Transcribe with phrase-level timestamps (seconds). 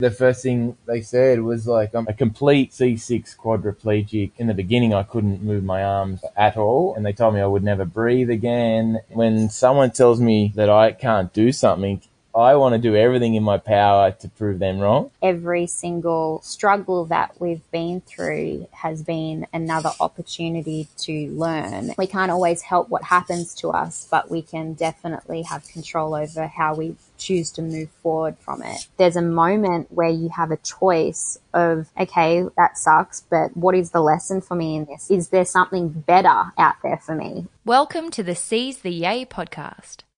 [0.00, 4.32] The first thing they said was like, I'm a complete C6 quadriplegic.
[4.38, 6.96] In the beginning, I couldn't move my arms at all.
[6.96, 8.98] And they told me I would never breathe again.
[9.10, 12.02] When someone tells me that I can't do something,
[12.34, 15.12] I want to do everything in my power to prove them wrong.
[15.22, 21.94] Every single struggle that we've been through has been another opportunity to learn.
[21.96, 26.48] We can't always help what happens to us, but we can definitely have control over
[26.48, 28.88] how we choose to move forward from it.
[28.96, 33.92] There's a moment where you have a choice of, okay, that sucks, but what is
[33.92, 35.08] the lesson for me in this?
[35.08, 37.46] Is there something better out there for me?
[37.64, 39.98] Welcome to the Seize the Yay podcast.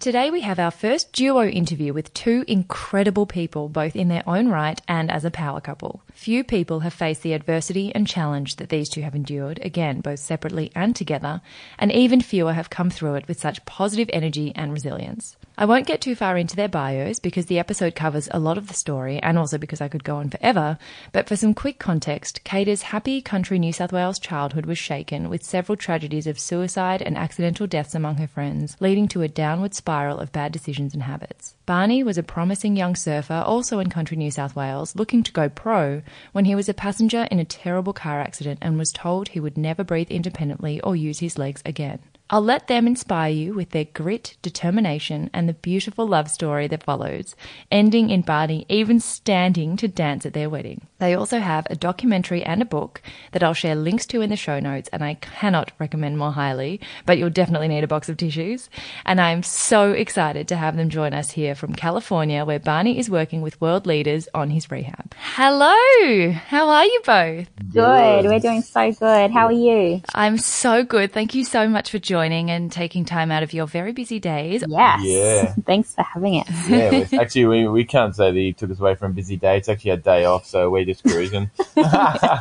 [0.00, 4.46] Today we have our first duo interview with two incredible people, both in their own
[4.46, 6.02] right and as a power couple.
[6.12, 10.20] Few people have faced the adversity and challenge that these two have endured, again, both
[10.20, 11.40] separately and together,
[11.80, 15.36] and even fewer have come through it with such positive energy and resilience.
[15.60, 18.68] I won't get too far into their bios because the episode covers a lot of
[18.68, 20.78] the story and also because I could go on forever.
[21.10, 25.42] But for some quick context, Kada's happy country New South Wales childhood was shaken with
[25.42, 30.20] several tragedies of suicide and accidental deaths among her friends, leading to a downward spiral
[30.20, 31.56] of bad decisions and habits.
[31.66, 35.48] Barney was a promising young surfer, also in country New South Wales, looking to go
[35.48, 39.40] pro when he was a passenger in a terrible car accident and was told he
[39.40, 41.98] would never breathe independently or use his legs again.
[42.30, 46.82] I'll let them inspire you with their grit, determination, and the beautiful love story that
[46.82, 47.34] follows,
[47.70, 50.86] ending in Barney even standing to dance at their wedding.
[50.98, 53.00] They also have a documentary and a book
[53.32, 56.80] that I'll share links to in the show notes, and I cannot recommend more highly,
[57.06, 58.68] but you'll definitely need a box of tissues.
[59.04, 63.08] And I'm so excited to have them join us here from California, where Barney is
[63.08, 65.14] working with world leaders on his rehab.
[65.34, 66.32] Hello!
[66.32, 67.48] How are you both?
[67.72, 68.24] Good.
[68.24, 69.30] We're doing so good.
[69.30, 70.02] How are you?
[70.14, 71.12] I'm so good.
[71.12, 74.64] Thank you so much for joining and taking time out of your very busy days.
[74.66, 75.00] Yes.
[75.04, 75.54] Yeah.
[75.64, 76.68] Thanks for having us.
[76.68, 79.58] Yeah, actually, we, we can't say that he took us away from a busy day.
[79.58, 81.50] It's actually a day off, so we're just cruising.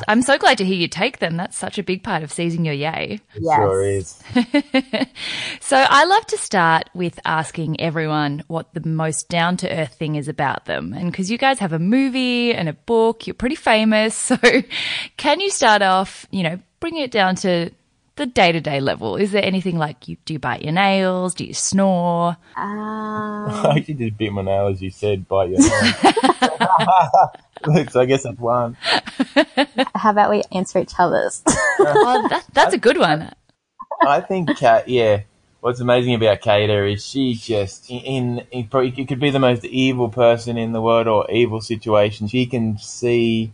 [0.07, 1.37] I'm so glad to hear you take them.
[1.37, 3.19] That's such a big part of seizing your yay.
[3.39, 3.55] Yes.
[3.57, 4.23] sure is.
[5.59, 10.15] So I love to start with asking everyone what the most down to earth thing
[10.15, 10.93] is about them.
[10.93, 14.15] And because you guys have a movie and a book, you're pretty famous.
[14.15, 14.37] So
[15.17, 17.71] can you start off, you know, bring it down to
[18.17, 19.15] the day to day level?
[19.15, 21.33] Is there anything like you do you bite your nails?
[21.33, 22.35] Do you snore?
[22.55, 25.69] Um, I actually did bit my nail, as you said, bite your nail.
[27.89, 28.75] so I guess that's one.
[29.95, 31.41] how about we answer each other's?
[31.79, 33.31] Oh, that, that's a good one.
[34.01, 35.21] I think Kat, yeah.
[35.59, 39.39] What's amazing about Kada is she just in, in, in probably it could be the
[39.39, 42.27] most evil person in the world or evil situation.
[42.27, 43.51] She can see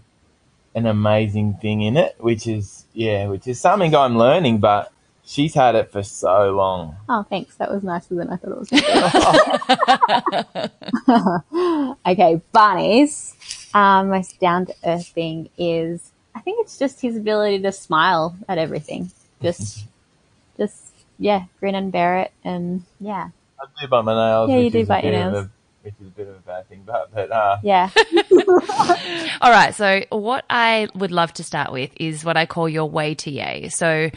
[0.73, 4.59] an amazing thing in it, which is yeah, which is something I'm learning.
[4.59, 4.91] But
[5.25, 6.95] she's had it for so long.
[7.09, 7.55] oh, thanks.
[7.55, 10.71] That was nicer than I thought it was going to
[12.05, 12.11] be.
[12.11, 13.35] okay, Barney's
[13.73, 18.35] um, most down to earth thing is I think it's just his ability to smile
[18.47, 19.11] at everything.
[19.41, 19.85] Just,
[20.57, 23.29] just yeah, grin and bear it, and yeah,
[23.61, 24.49] I do bite my nails.
[24.49, 25.47] Yeah, you do bite your nails.
[25.83, 27.89] Which is a bit of a bad thing, but but uh, yeah.
[29.41, 29.75] All right.
[29.75, 33.29] So what I would love to start with is what I call your way to
[33.29, 33.69] yay.
[33.69, 34.09] So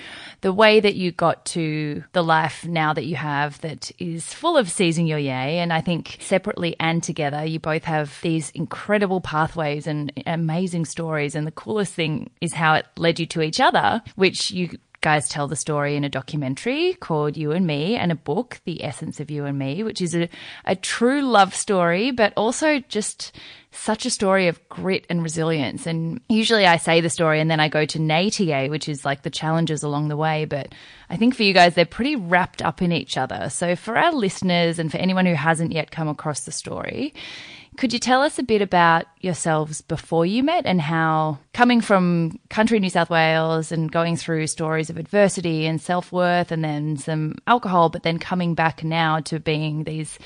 [0.43, 4.56] the way that you got to the life now that you have that is full
[4.56, 5.59] of seizing your yay.
[5.59, 11.34] And I think separately and together, you both have these incredible pathways and amazing stories.
[11.34, 14.70] And the coolest thing is how it led you to each other, which you
[15.00, 18.84] guys tell the story in a documentary called You and Me and a book, The
[18.84, 20.28] Essence of You and Me, which is a,
[20.64, 23.32] a true love story, but also just
[23.70, 25.87] such a story of grit and resilience.
[25.87, 29.22] And usually I say the story and then I go to NATA, which is like
[29.22, 30.44] the challenges along the way.
[30.44, 30.75] But
[31.10, 33.48] I think for you guys, they're pretty wrapped up in each other.
[33.50, 37.14] So for our listeners and for anyone who hasn't yet come across the story,
[37.76, 42.38] could you tell us a bit about yourselves before you met and how coming from
[42.49, 46.96] country New South Wales and going through stories of adversity and self worth and then
[46.96, 50.19] some alcohol, but then coming back now to being these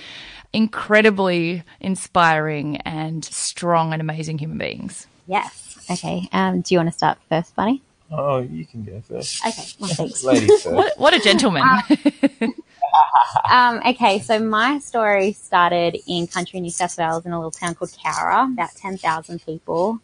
[0.53, 5.07] incredibly inspiring and strong and amazing human beings?
[5.27, 5.79] Yes.
[5.91, 6.29] Okay.
[6.33, 7.83] Um, do you want to start first, Bunny?
[8.11, 9.45] Oh, you can go first.
[9.47, 9.63] Okay.
[9.79, 10.25] Well, thanks.
[10.25, 10.75] Ladies first.
[10.75, 11.63] What, what a gentleman.
[11.63, 12.55] Um,
[13.51, 17.75] Um, okay, so my story started in country New South Wales in a little town
[17.75, 20.01] called Cowra, about 10,000 people.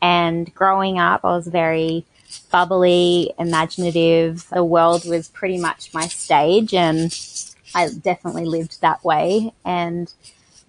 [0.00, 2.04] And growing up, I was very
[2.50, 4.48] bubbly, imaginative.
[4.50, 7.16] The world was pretty much my stage, and
[7.74, 9.52] I definitely lived that way.
[9.64, 10.12] And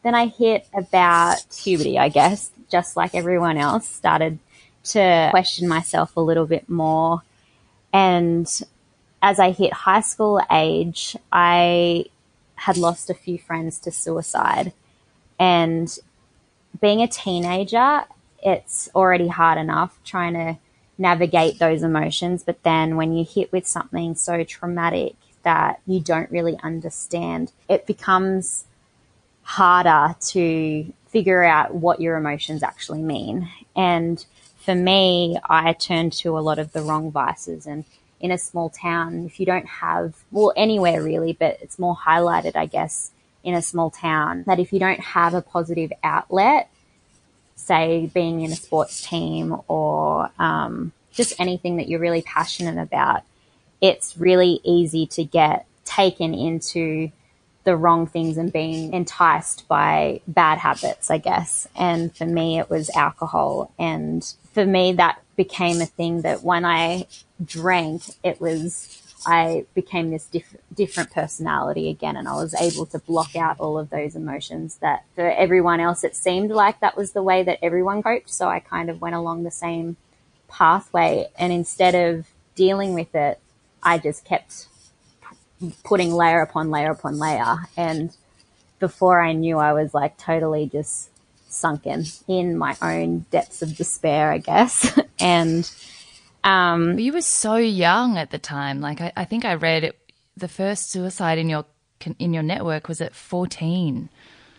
[0.04, 4.40] then I hit about puberty, I guess, just like everyone else, started
[4.86, 7.22] to question myself a little bit more.
[7.94, 8.48] And
[9.26, 12.06] as I hit high school age, I
[12.54, 14.72] had lost a few friends to suicide.
[15.40, 15.98] And
[16.80, 18.04] being a teenager,
[18.44, 20.60] it's already hard enough trying to
[21.00, 22.44] navigate those emotions.
[22.44, 27.88] But then when you hit with something so traumatic that you don't really understand, it
[27.88, 28.66] becomes
[29.42, 33.50] harder to figure out what your emotions actually mean.
[33.76, 34.24] And
[34.58, 37.86] for me, I turned to a lot of the wrong vices and
[38.20, 42.56] in a small town, if you don't have, well, anywhere really, but it's more highlighted,
[42.56, 43.12] I guess,
[43.44, 46.70] in a small town, that if you don't have a positive outlet,
[47.56, 53.22] say being in a sports team or um, just anything that you're really passionate about,
[53.82, 57.12] it's really easy to get taken into
[57.66, 61.68] the wrong things and being enticed by bad habits, I guess.
[61.76, 63.72] And for me, it was alcohol.
[63.78, 64.24] And
[64.54, 67.08] for me, that became a thing that when I
[67.44, 72.16] drank, it was, I became this diff- different personality again.
[72.16, 76.04] And I was able to block out all of those emotions that for everyone else,
[76.04, 78.30] it seemed like that was the way that everyone coped.
[78.30, 79.98] So I kind of went along the same
[80.48, 81.30] pathway.
[81.38, 83.40] And instead of dealing with it,
[83.84, 84.68] I just kept
[85.84, 87.68] putting layer upon layer upon layer.
[87.78, 88.16] And
[88.80, 91.10] before I knew, I was like totally just
[91.48, 95.00] sunken in my own depths of despair, I guess.
[95.20, 95.70] and
[96.44, 98.82] um, you were so young at the time.
[98.82, 100.00] Like I, I think I read it,
[100.38, 101.66] the first suicide in your
[102.20, 104.10] in your network was at fourteen.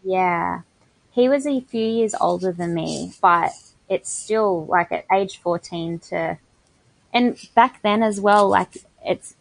[0.02, 0.62] Yeah,
[1.10, 3.52] he was a few years older than me, but
[3.88, 6.38] it's still like at age fourteen to,
[7.12, 8.48] and back then as well.
[8.48, 9.34] Like it's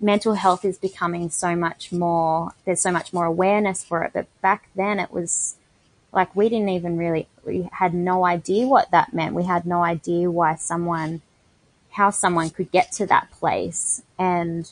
[0.00, 4.12] mental health is becoming so much more, there's so much more awareness for it.
[4.12, 5.56] But back then it was
[6.12, 9.34] like we didn't even really, we had no idea what that meant.
[9.34, 11.22] We had no idea why someone,
[11.90, 14.02] how someone could get to that place.
[14.18, 14.70] And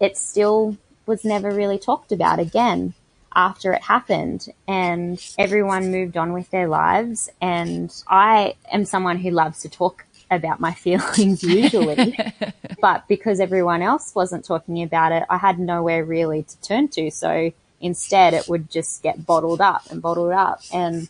[0.00, 0.76] it still
[1.06, 2.94] was never really talked about again
[3.34, 7.28] after it happened and everyone moved on with their lives.
[7.40, 12.18] And I am someone who loves to talk about my feelings usually.
[12.80, 17.10] but because everyone else wasn't talking about it, I had nowhere really to turn to.
[17.10, 17.52] So
[17.86, 20.60] instead it would just get bottled up and bottled up.
[20.72, 21.08] And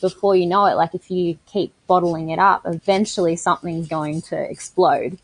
[0.00, 4.36] before you know it, like if you keep bottling it up, eventually something's going to
[4.36, 5.18] explode.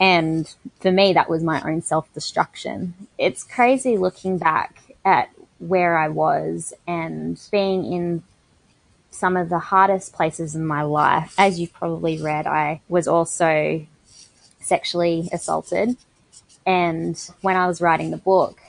[0.00, 2.94] And for me, that was my own self destruction.
[3.18, 8.22] It's crazy looking back at where I was and being in
[9.10, 11.34] some of the hardest places in my life.
[11.38, 13.86] As you've probably read, I was also
[14.60, 15.96] sexually assaulted.
[16.66, 18.60] And when I was writing the book,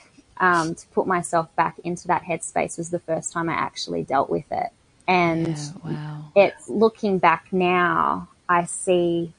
[0.44, 4.30] um, to put myself back into that headspace was the first time I actually dealt
[4.30, 4.72] with it.
[5.08, 6.32] And yeah, wow.
[6.36, 9.32] it's looking back now, I see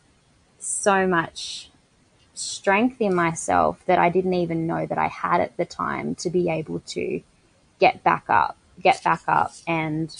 [0.59, 1.69] so much
[2.33, 6.31] strength in myself that I didn't even know that I had at the time to
[6.31, 7.21] be able to
[7.79, 10.17] get back up, get back up and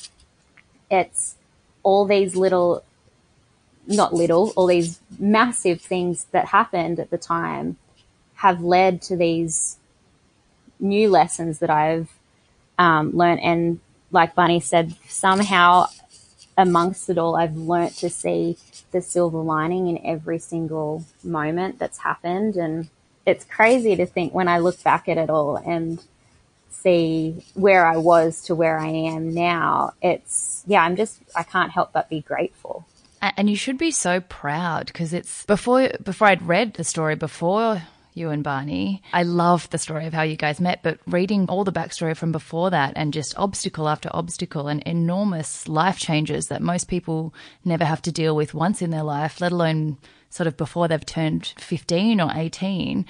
[0.91, 1.37] it's
[1.83, 2.85] all these little,
[3.87, 7.79] not little, all these massive things that happened at the time
[8.35, 9.79] have led to these
[10.79, 12.11] new lessons that I've
[12.79, 13.41] um, learned.
[13.41, 15.87] And like Bunny said, somehow
[16.57, 18.57] amongst it all, I've learnt to see
[18.93, 22.57] the silver lining in every single moment that's happened.
[22.57, 22.89] And
[23.27, 26.03] it's crazy to think when I look back at it all and
[26.71, 31.73] see where I was to where I am now, it's, yeah, I'm just, I can't
[31.73, 32.87] help but be grateful.
[33.23, 37.83] And you should be so proud because it's before, before I'd read the story before
[38.15, 39.03] you and Barney.
[39.13, 42.33] I love the story of how you guys met, but reading all the backstory from
[42.33, 47.85] before that and just obstacle after obstacle and enormous life changes that most people never
[47.85, 49.99] have to deal with once in their life, let alone
[50.35, 53.07] sort of before they've turned 15 or 18,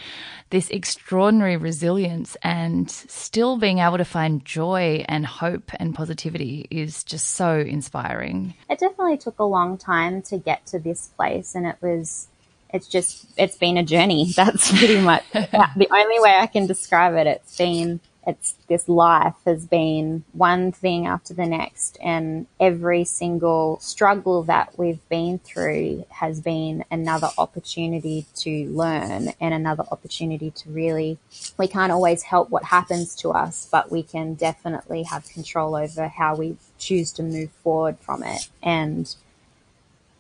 [0.50, 7.02] this extraordinary resilience and still being able to find joy and hope and positivity is
[7.02, 8.54] just so inspiring.
[8.68, 12.28] It definitely took a long time to get to this place, and it was.
[12.74, 14.32] It's just, it's been a journey.
[14.36, 17.28] That's pretty much the only way I can describe it.
[17.28, 23.78] It's been it's this life has been one thing after the next and every single
[23.80, 30.70] struggle that we've been through has been another opportunity to learn and another opportunity to
[30.70, 31.18] really
[31.58, 36.08] we can't always help what happens to us but we can definitely have control over
[36.08, 39.16] how we choose to move forward from it and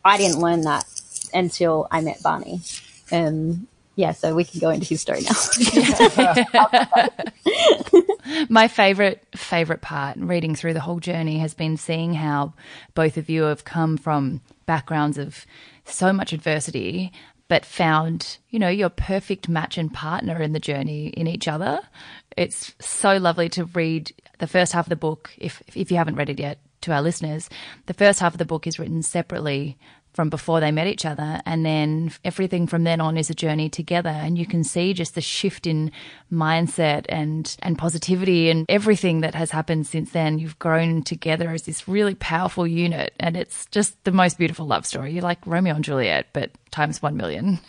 [0.04, 0.84] I didn't learn that
[1.34, 2.60] until I met Barney
[3.10, 5.34] and yeah, so we can go into his story now.
[8.48, 12.54] My favorite favorite part reading through the whole journey has been seeing how
[12.94, 15.46] both of you have come from backgrounds of
[15.84, 17.12] so much adversity
[17.46, 21.78] but found, you know, your perfect match and partner in the journey in each other.
[22.36, 26.16] It's so lovely to read the first half of the book if if you haven't
[26.16, 27.48] read it yet to our listeners.
[27.86, 29.78] The first half of the book is written separately
[30.14, 31.40] from before they met each other.
[31.44, 34.08] And then everything from then on is a journey together.
[34.08, 35.92] And you can see just the shift in
[36.32, 40.38] mindset and, and positivity and everything that has happened since then.
[40.38, 43.12] You've grown together as this really powerful unit.
[43.20, 45.12] And it's just the most beautiful love story.
[45.12, 47.60] You're like Romeo and Juliet, but times one million.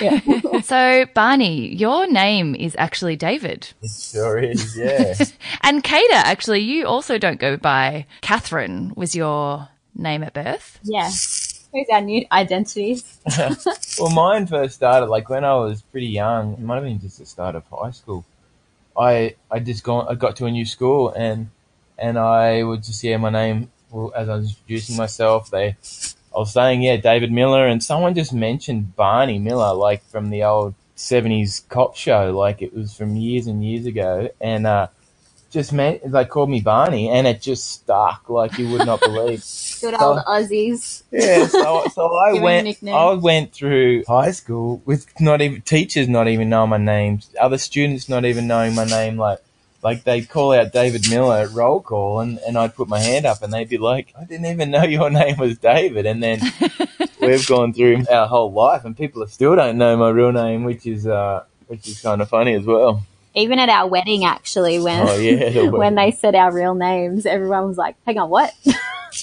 [0.00, 0.20] yeah.
[0.62, 3.68] so, Barney, your name is actually David.
[3.80, 5.14] It sure is, yeah.
[5.62, 10.80] and Kada, actually, you also don't go by Catherine, was your name at birth?
[10.82, 11.08] Yeah.
[11.08, 13.20] Who's our new identities?
[14.00, 16.54] well, mine first started like when I was pretty young.
[16.54, 18.24] It might have been just the start of high school.
[18.98, 21.50] I I just gone I got to a new school and
[21.98, 23.77] and I would just yeah my name well,
[24.16, 25.76] as I was introducing myself they
[26.34, 30.44] I was saying yeah David Miller and someone just mentioned Barney Miller like from the
[30.44, 34.88] old 70s cop show like it was from years and years ago and uh
[35.50, 39.40] just meant they called me Barney, and it just stuck like you would not believe.
[39.80, 41.02] Good so, old Aussies.
[41.10, 42.82] Yeah, so, so I went.
[42.86, 47.58] I went through high school with not even teachers not even knowing my name, other
[47.58, 49.16] students not even knowing my name.
[49.16, 49.38] Like,
[49.82, 53.26] like they'd call out David Miller at roll call, and and I'd put my hand
[53.26, 56.40] up, and they'd be like, "I didn't even know your name was David," and then.
[57.20, 60.86] we've gone through our whole life, and people still don't know my real name, which
[60.86, 63.02] is uh, which is kind of funny as well
[63.38, 67.26] even at our wedding, actually, when oh, yeah, the when they said our real names,
[67.26, 68.52] everyone was like, "Hang on, what?"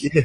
[0.01, 0.21] Yeah.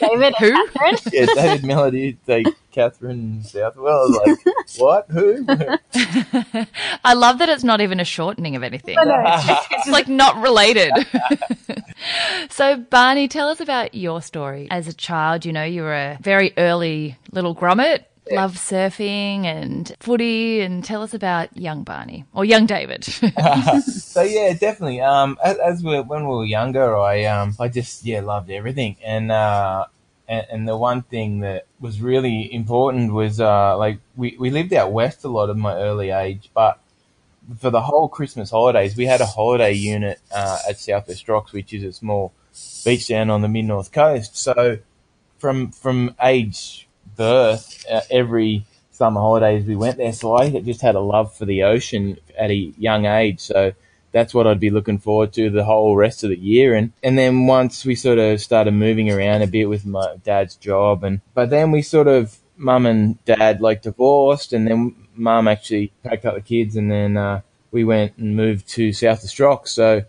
[0.00, 0.52] David Who?
[0.52, 0.96] Catherine?
[1.12, 3.92] yeah, David Melody, like Catherine Southwell.
[3.92, 4.38] I was like,
[4.78, 5.06] what?
[5.10, 5.44] Who?
[7.04, 8.96] I love that it's not even a shortening of anything.
[9.00, 10.92] it's like not related.
[12.50, 14.68] so, Barney, tell us about your story.
[14.70, 18.42] As a child, you know, you were a very early little grommet yeah.
[18.42, 20.60] love surfing and footy.
[20.60, 23.04] And tell us about young Barney or young David.
[23.84, 25.00] so yeah, definitely.
[25.00, 28.96] Um, as, as we when we were younger, I um, I just yeah loved everything,
[29.04, 29.86] and uh,
[30.28, 34.72] and, and the one thing that was really important was uh, like we we lived
[34.72, 36.78] out west a lot of my early age, but
[37.58, 41.72] for the whole Christmas holidays, we had a holiday unit uh, at Southwest Rocks, which
[41.72, 42.32] is a small
[42.84, 44.36] beach down on the mid north coast.
[44.36, 44.78] So
[45.38, 46.83] from from age
[47.16, 50.12] birth, uh, every summer holidays we went there.
[50.12, 53.40] So I just had a love for the ocean at a young age.
[53.40, 53.72] So
[54.12, 56.74] that's what I'd be looking forward to the whole rest of the year.
[56.74, 60.54] And, and then once we sort of started moving around a bit with my dad's
[60.54, 65.48] job and, but then we sort of, mum and dad like divorced and then mum
[65.48, 67.40] actually packed up the kids and then, uh,
[67.72, 69.58] we went and moved to South Australia.
[69.64, 70.02] So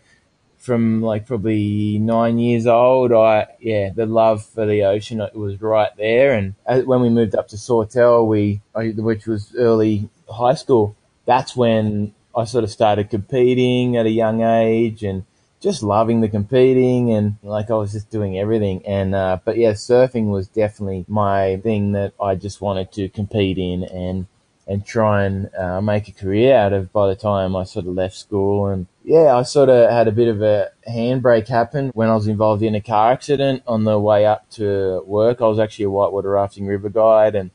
[0.65, 5.95] from like probably nine years old, I yeah, the love for the ocean was right
[5.95, 6.33] there.
[6.33, 10.95] And as, when we moved up to Sawtell, we which was early high school,
[11.25, 15.23] that's when I sort of started competing at a young age and
[15.61, 18.81] just loving the competing and like I was just doing everything.
[18.87, 23.59] And uh, but yeah, surfing was definitely my thing that I just wanted to compete
[23.59, 24.25] in and
[24.67, 27.93] and try and uh, make a career out of by the time I sort of
[27.93, 28.65] left school.
[28.65, 32.27] And yeah, I sort of had a bit of a handbrake happen when I was
[32.27, 35.41] involved in a car accident on the way up to work.
[35.41, 37.51] I was actually a whitewater rafting river guide and,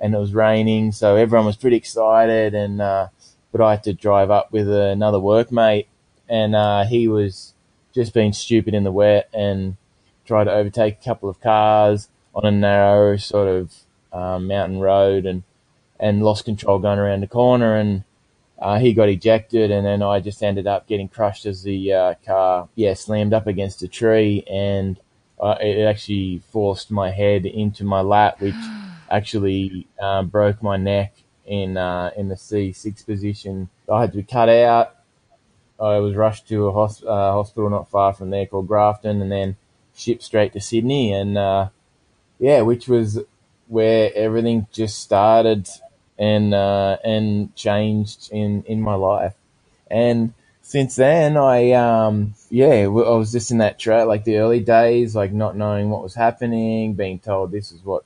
[0.00, 0.90] and it was raining.
[0.90, 2.52] So everyone was pretty excited.
[2.52, 3.08] And, uh,
[3.52, 5.86] but I had to drive up with another workmate
[6.28, 7.54] and, uh, he was
[7.94, 9.76] just being stupid in the wet and
[10.26, 13.72] tried to overtake a couple of cars on a narrow sort of,
[14.12, 15.44] um, mountain road and,
[16.00, 18.02] and lost control going around the corner and
[18.62, 22.14] uh, he got ejected and then I just ended up getting crushed as the uh,
[22.24, 25.00] car yeah slammed up against a tree and
[25.40, 28.54] uh, it actually forced my head into my lap which
[29.10, 31.12] actually um, broke my neck
[31.44, 33.68] in uh, in the C6 position.
[33.92, 34.94] I had to be cut out.
[35.80, 39.32] I was rushed to a hosp- uh, hospital not far from there called Grafton and
[39.32, 39.56] then
[39.92, 41.70] shipped straight to Sydney and uh,
[42.38, 43.18] yeah which was
[43.66, 45.68] where everything just started
[46.22, 49.34] and uh, and changed in in my life.
[49.90, 54.60] And since then, I um yeah, I was just in that track like the early
[54.60, 58.04] days, like not knowing what was happening, being told this is what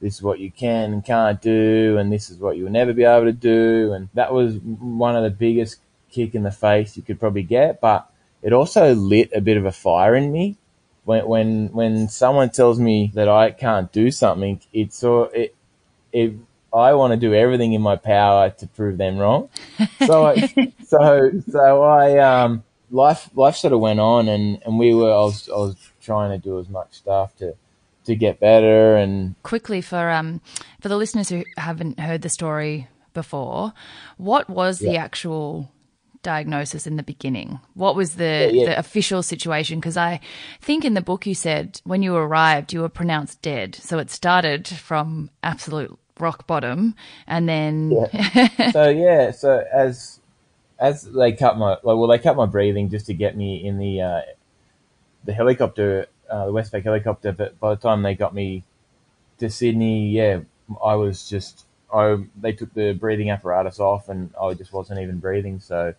[0.00, 3.02] this is what you can and can't do, and this is what you'll never be
[3.02, 5.78] able to do, and that was one of the biggest
[6.12, 7.80] kick in the face you could probably get.
[7.80, 8.08] But
[8.40, 10.56] it also lit a bit of a fire in me
[11.04, 14.60] when when when someone tells me that I can't do something.
[14.72, 15.56] It's it
[16.12, 16.34] it
[16.72, 19.48] I want to do everything in my power to prove them wrong.
[20.06, 24.94] So, I, so, so I, um, life, life sort of went on and, and we
[24.94, 27.54] were, I was, I was trying to do as much stuff to,
[28.04, 30.40] to get better and quickly for, um,
[30.80, 33.72] for the listeners who haven't heard the story before,
[34.16, 34.92] what was yeah.
[34.92, 35.70] the actual
[36.22, 37.58] diagnosis in the beginning?
[37.74, 38.66] What was the, yeah, yeah.
[38.66, 39.80] the official situation?
[39.80, 40.20] Because I
[40.60, 43.74] think in the book you said when you arrived, you were pronounced dead.
[43.74, 46.94] So it started from absolute rock bottom,
[47.26, 48.70] and then yeah.
[48.72, 50.20] so yeah, so as
[50.78, 53.78] as they cut my like, well, they cut my breathing just to get me in
[53.78, 54.20] the uh,
[55.24, 57.32] the helicopter, uh, the Westpac helicopter.
[57.32, 58.64] But by the time they got me
[59.38, 60.40] to Sydney, yeah,
[60.84, 65.18] I was just I they took the breathing apparatus off, and I just wasn't even
[65.18, 65.60] breathing.
[65.60, 65.94] So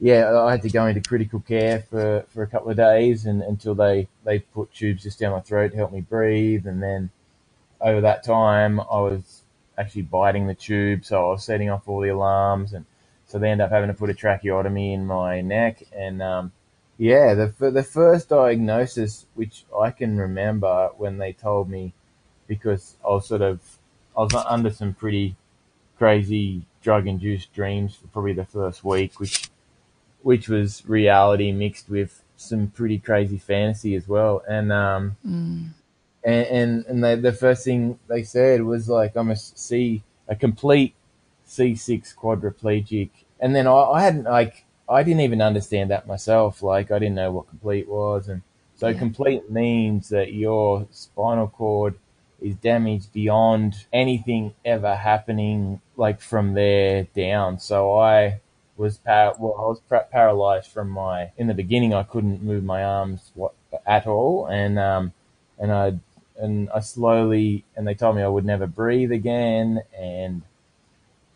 [0.00, 3.42] yeah, I had to go into critical care for, for a couple of days, and
[3.42, 7.10] until they they put tubes just down my throat to help me breathe, and then
[7.80, 9.39] over that time I was
[9.80, 12.84] actually biting the tube, so I was setting off all the alarms, and
[13.26, 15.82] so they end up having to put a tracheotomy in my neck.
[15.96, 16.52] And um,
[16.98, 21.94] yeah, the the first diagnosis, which I can remember when they told me,
[22.46, 23.60] because I was sort of
[24.16, 25.36] I was under some pretty
[25.96, 29.50] crazy drug induced dreams for probably the first week, which
[30.22, 34.42] which was reality mixed with some pretty crazy fantasy as well.
[34.46, 35.70] And um, mm
[36.24, 40.36] and and, and they, the first thing they said was like I'm a C a
[40.36, 40.94] complete
[41.46, 43.10] C6 quadriplegic,
[43.40, 46.62] and then I, I hadn't like I didn't even understand that myself.
[46.62, 48.42] Like I didn't know what complete was, and
[48.76, 48.98] so yeah.
[48.98, 51.96] complete means that your spinal cord
[52.40, 57.58] is damaged beyond anything ever happening like from there down.
[57.58, 58.40] So I
[58.76, 61.92] was par- well, I was par- paralyzed from my in the beginning.
[61.92, 63.52] I couldn't move my arms what,
[63.86, 65.12] at all, and um,
[65.58, 65.98] and I
[66.40, 69.82] and I slowly, and they told me I would never breathe again.
[69.98, 70.42] And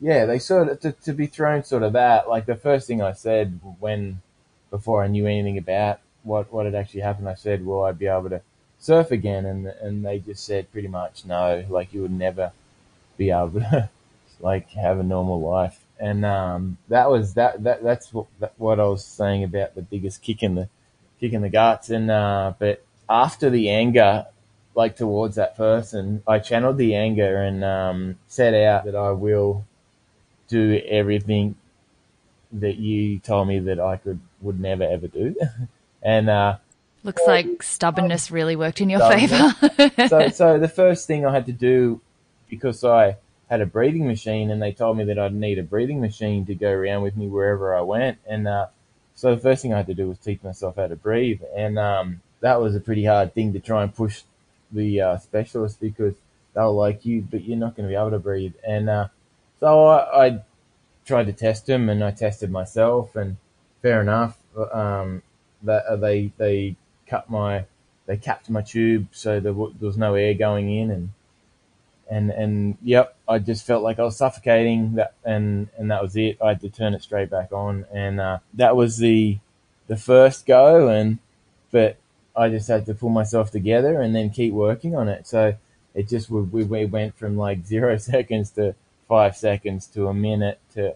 [0.01, 3.03] yeah, they sort of, to, to be thrown sort of that, like the first thing
[3.03, 4.21] I said when,
[4.71, 8.07] before I knew anything about what, what had actually happened, I said, will I'd be
[8.07, 8.41] able to
[8.79, 9.45] surf again?
[9.47, 12.53] And, and they just said pretty much no, like you would never
[13.17, 13.91] be able to
[14.41, 15.81] like have a normal life.
[16.01, 20.23] And, um, that was that, that, that's what, what I was saying about the biggest
[20.23, 20.69] kick in the,
[21.21, 21.89] kick in the guts.
[21.91, 24.27] And, uh, but after the anger,
[24.75, 29.65] like towards that person, I channeled the anger and um, set out that I will
[30.49, 31.57] do everything
[32.53, 35.35] that you told me that I could would never ever do,
[36.03, 36.57] and uh,
[37.03, 39.55] looks like stubbornness really worked in your favor.
[40.09, 42.01] so, so the first thing I had to do
[42.49, 43.17] because I
[43.51, 46.55] had a breathing machine, and they told me that I'd need a breathing machine to
[46.55, 48.67] go around with me wherever I went, and uh,
[49.15, 51.79] so the first thing I had to do was teach myself how to breathe, and
[51.79, 54.23] um, that was a pretty hard thing to try and push
[54.75, 56.15] the uh, specialist because
[56.55, 58.55] they'll like you, but you're not going to be able to breathe.
[58.67, 59.09] And uh,
[59.61, 60.43] so I, I,
[61.07, 63.37] tried to test them, and I tested myself, and
[63.83, 64.39] fair enough.
[64.73, 65.23] Um,
[65.63, 67.65] that uh, they they cut my
[68.07, 71.11] they capped my tube so there, w- there was no air going in, and
[72.11, 74.95] and and yep, I just felt like I was suffocating.
[74.95, 76.39] That and and that was it.
[76.43, 79.39] I had to turn it straight back on, and uh, that was the
[79.87, 80.89] the first go.
[80.89, 81.19] And
[81.71, 81.97] but
[82.37, 85.27] I just had to pull myself together and then keep working on it.
[85.27, 85.55] So
[85.95, 88.75] it just we, we went from like zero seconds to
[89.09, 90.95] five seconds to a minute to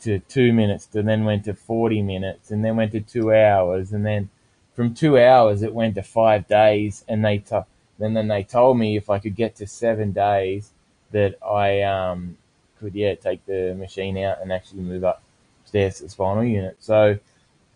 [0.00, 3.92] to two minutes to then went to 40 minutes and then went to two hours
[3.92, 4.28] and then
[4.74, 7.60] from two hours it went to five days and they t-
[7.98, 10.72] then then they told me if I could get to seven days
[11.12, 12.36] that I um
[12.80, 16.76] could yeah take the machine out and actually move upstairs to the spinal unit.
[16.80, 17.18] So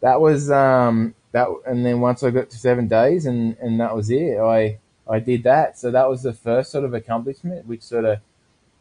[0.01, 3.95] that was um that and then once I got to seven days and and that
[3.95, 4.39] was it.
[4.39, 5.79] I I did that.
[5.79, 8.19] So that was the first sort of accomplishment, which sort of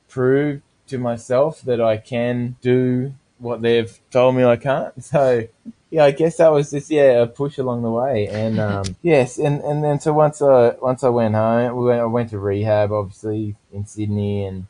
[0.07, 4.93] proved to myself that I can do what they've told me I can't.
[5.03, 5.47] So
[5.91, 8.27] yeah, I guess that was just yeah a push along the way.
[8.27, 12.01] And um, yes, and and then so once I once I went home, we went,
[12.01, 14.67] I went to rehab, obviously in Sydney, and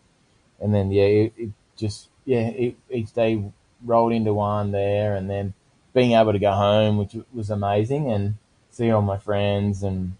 [0.60, 3.44] and then yeah, it, it just yeah it, each day
[3.84, 5.54] rolled into one there, and then
[5.96, 8.36] being able to go home, which was amazing, and
[8.70, 10.14] see all my friends and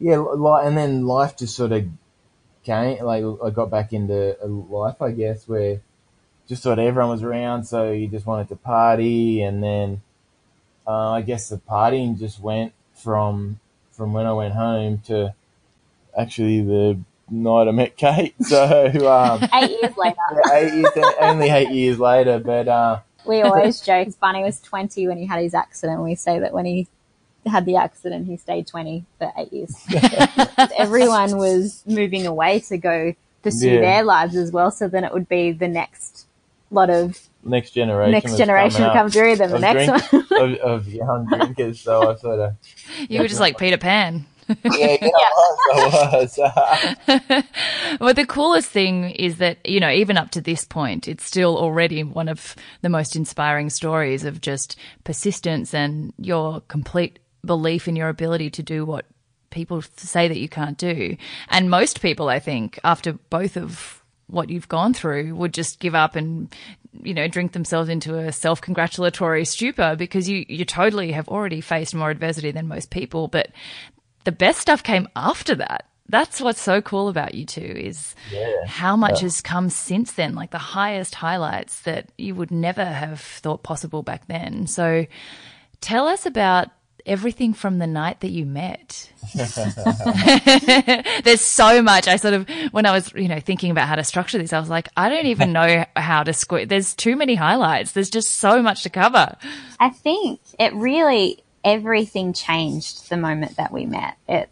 [0.00, 1.86] yeah, like and then life just sort of
[2.64, 5.80] came, like I got back into life, I guess, where
[6.48, 10.00] just thought everyone was around, so you just wanted to party, and then
[10.86, 13.60] uh, I guess the partying just went from
[13.92, 15.34] from when I went home to
[16.16, 16.98] actually the
[17.30, 18.34] night I met Kate.
[18.42, 23.40] So um, eight years later, yeah, eight years, only eight years later, but uh, we
[23.42, 24.08] always joke.
[24.20, 26.02] Barney was twenty when he had his accident.
[26.02, 26.88] We say that when he
[27.48, 29.74] had the accident, he stayed 20 for eight years.
[30.78, 33.80] Everyone was moving away to go pursue yeah.
[33.80, 34.70] their lives as well.
[34.70, 36.26] So then it would be the next
[36.70, 38.12] lot of next generation.
[38.12, 39.36] Next generation would come through.
[39.36, 41.80] Then the next drink, one of, of, young drinkers.
[41.80, 42.56] So I sort of.
[43.08, 44.26] You were just like Peter Pan.
[44.64, 46.38] Yeah, yeah, I was.
[46.38, 47.44] I was.
[48.00, 51.56] well, the coolest thing is that, you know, even up to this point, it's still
[51.56, 57.96] already one of the most inspiring stories of just persistence and your complete belief in
[57.96, 59.06] your ability to do what
[59.50, 61.16] people say that you can't do.
[61.48, 65.94] And most people, I think, after both of what you've gone through, would just give
[65.94, 66.54] up and,
[67.02, 71.60] you know, drink themselves into a self congratulatory stupor because you, you totally have already
[71.60, 73.28] faced more adversity than most people.
[73.28, 73.48] But
[74.28, 75.86] the best stuff came after that.
[76.10, 78.66] That's what's so cool about you two is yeah.
[78.66, 79.22] how much yeah.
[79.22, 84.02] has come since then, like the highest highlights that you would never have thought possible
[84.02, 84.66] back then.
[84.66, 85.06] So
[85.80, 86.68] tell us about
[87.06, 89.10] everything from the night that you met.
[91.24, 92.06] There's so much.
[92.06, 94.60] I sort of, when I was, you know, thinking about how to structure this, I
[94.60, 96.66] was like, I don't even know how to square.
[96.66, 97.92] There's too many highlights.
[97.92, 99.36] There's just so much to cover.
[99.80, 104.16] I think it really, everything changed the moment that we met.
[104.28, 104.48] It,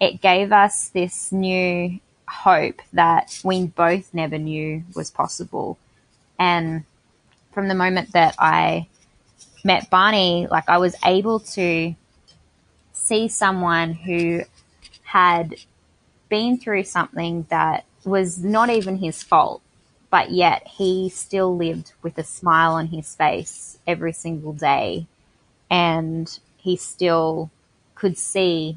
[0.00, 5.78] it gave us this new hope that we both never knew was possible.
[6.38, 6.84] And
[7.52, 8.88] from the moment that I
[9.64, 11.94] met Barney, like I was able to
[12.92, 14.42] see someone who
[15.02, 15.54] had
[16.28, 19.62] been through something that was not even his fault,
[20.10, 25.06] but yet he still lived with a smile on his face every single day.
[25.70, 27.50] And he still
[27.94, 28.76] could see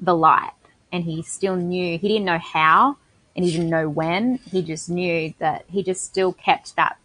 [0.00, 0.52] the light
[0.92, 2.96] and he still knew, he didn't know how
[3.34, 4.36] and he didn't know when.
[4.50, 6.98] He just knew that he just still kept that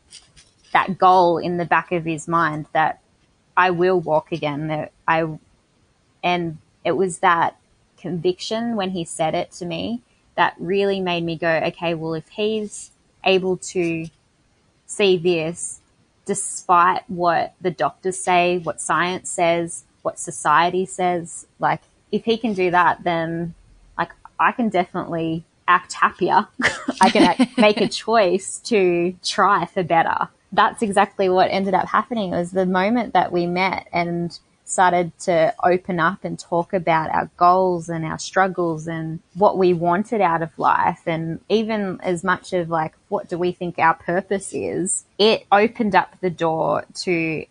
[0.73, 2.99] that goal in the back of his mind that
[3.55, 4.67] I will walk again.
[4.67, 5.37] That I,
[6.23, 7.57] and it was that
[7.97, 10.01] conviction when he said it to me
[10.35, 12.91] that really made me go, okay, well, if he's
[13.23, 14.07] able to
[14.87, 15.79] see this,
[16.25, 21.81] despite what the doctors say, what science says, what society says, like
[22.11, 23.53] if he can do that, then
[23.97, 26.47] like I can definitely act happier.
[27.01, 31.87] I can act, make a choice to try for better that's exactly what ended up
[31.87, 32.31] happening.
[32.31, 34.37] It was the moment that we met and
[34.73, 39.73] started to open up and talk about our goals and our struggles and what we
[39.73, 41.01] wanted out of life.
[41.05, 45.95] And even as much of like what do we think our purpose is it opened
[45.95, 47.45] up the door to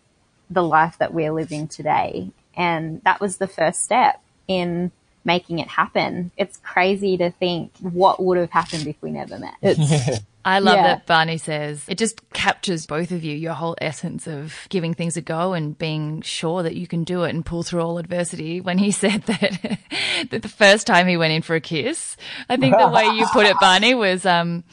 [0.49, 2.31] the life that we're living today.
[2.55, 4.91] And that was the first step in
[5.25, 6.31] making it happen.
[6.37, 9.55] It's crazy to think what would have happened if we never met.
[9.61, 10.83] It's I love yeah.
[10.83, 15.15] that Barney says it just captures both of you, your whole essence of giving things
[15.15, 18.59] a go and being sure that you can do it and pull through all adversity.
[18.59, 19.79] When he said that,
[20.31, 22.17] that the first time he went in for a kiss,
[22.49, 24.63] I think the way you put it, Barney, was, um,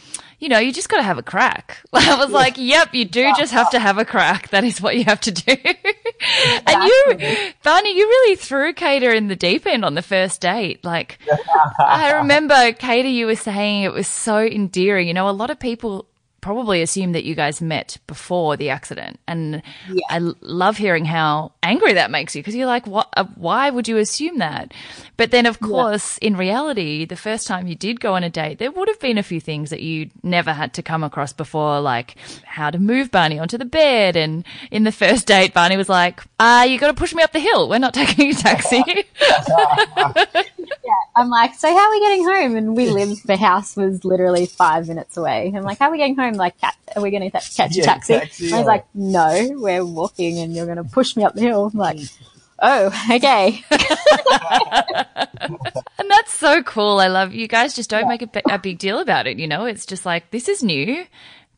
[0.40, 1.78] you know, you just got to have a crack.
[1.92, 4.48] I was like, yep, you do just have to have a crack.
[4.48, 5.54] That is what you have to do.
[6.66, 10.82] and you, Barney, you really threw Kada in the deep end on the first date.
[10.82, 11.18] Like,
[11.78, 15.08] I remember, Kada, you were saying it was so endearing.
[15.08, 16.09] You know, a lot of people
[16.40, 19.18] probably assume that you guys met before the accident.
[19.26, 20.02] And yeah.
[20.08, 23.88] I love hearing how angry that makes you because you're like, what, uh, why would
[23.88, 24.72] you assume that?
[25.16, 26.28] But then, of course, yeah.
[26.28, 29.18] in reality, the first time you did go on a date, there would have been
[29.18, 33.10] a few things that you never had to come across before, like how to move
[33.10, 34.16] Barney onto the bed.
[34.16, 37.32] And in the first date, Barney was like, uh, you got to push me up
[37.32, 37.68] the hill.
[37.68, 38.82] We're not taking a taxi.
[39.26, 40.94] yeah.
[41.16, 42.56] I'm like, so how are we getting home?
[42.56, 45.52] And we lived, the house was literally five minutes away.
[45.54, 46.29] I'm like, how are we getting home?
[46.34, 48.14] Like, are we going to catch a taxi?
[48.14, 51.42] taxi I was like, no, we're walking and you're going to push me up the
[51.42, 51.70] hill.
[51.72, 51.98] I'm like,
[52.60, 53.64] oh, okay.
[55.98, 56.98] and that's so cool.
[56.98, 57.74] I love you guys.
[57.74, 59.38] Just don't make a, a, big deal about it.
[59.38, 61.04] You know, it's just like this is new,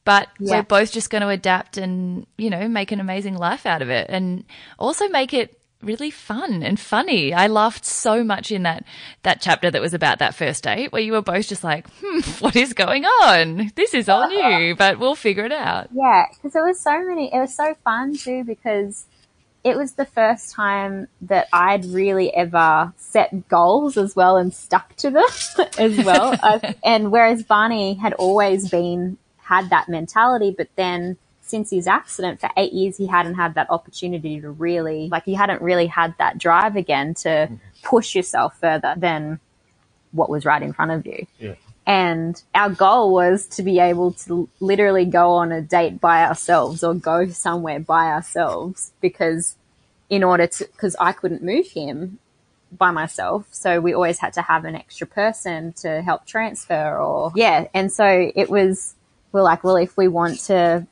[0.05, 0.57] but yeah.
[0.57, 3.91] we're both just going to adapt and you know make an amazing life out of
[3.91, 4.45] it, and
[4.79, 7.33] also make it really fun and funny.
[7.33, 8.85] I laughed so much in that
[9.23, 12.21] that chapter that was about that first date where you were both just like, hmm,
[12.41, 13.73] what is going on?
[13.75, 15.89] This is all new, but we'll figure it out.
[15.93, 17.33] Yeah, because it was so many.
[17.33, 19.07] It was so fun too because
[19.65, 24.97] it was the first time that I'd really ever set goals as well and stuck
[24.97, 25.25] to them
[25.79, 26.37] as well.
[26.83, 31.17] and whereas Barney had always been, had that mentality, but then
[31.53, 35.35] since his accident for eight years, he hadn't had that opportunity to really, like, he
[35.35, 37.57] hadn't really had that drive again to mm-hmm.
[37.83, 39.39] push yourself further than
[40.13, 41.27] what was right in front of you.
[41.39, 41.57] Yeah.
[41.87, 46.83] And our goal was to be able to literally go on a date by ourselves
[46.83, 49.57] or go somewhere by ourselves because
[50.09, 52.19] in order to, because I couldn't move him
[52.79, 53.47] by myself.
[53.51, 57.67] So we always had to have an extra person to help transfer or, yeah.
[57.75, 58.95] And so it was,
[59.33, 60.87] we're like, well, if we want to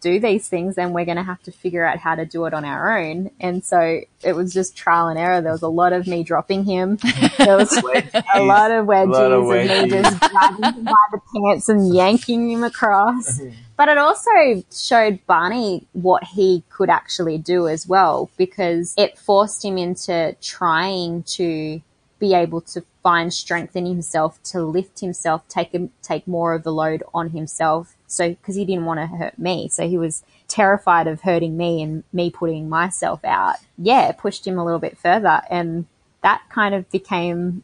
[0.00, 2.54] do these things, then we're going to have to figure out how to do it
[2.54, 3.30] on our own.
[3.40, 5.40] And so it was just trial and error.
[5.40, 6.98] There was a lot of me dropping him.
[7.38, 7.72] There was
[8.34, 11.92] a lot of wedgies, lot of and me just grabbing him by the pants and
[11.94, 13.40] yanking him across.
[13.74, 14.30] But it also
[14.70, 21.24] showed Barney what he could actually do as well because it forced him into trying
[21.24, 21.80] to
[22.20, 26.62] be able to find strength in himself to lift himself, take him, take more of
[26.62, 27.96] the load on himself.
[28.12, 31.82] So, because he didn't want to hurt me, so he was terrified of hurting me
[31.82, 33.56] and me putting myself out.
[33.78, 35.86] Yeah, pushed him a little bit further, and
[36.22, 37.62] that kind of became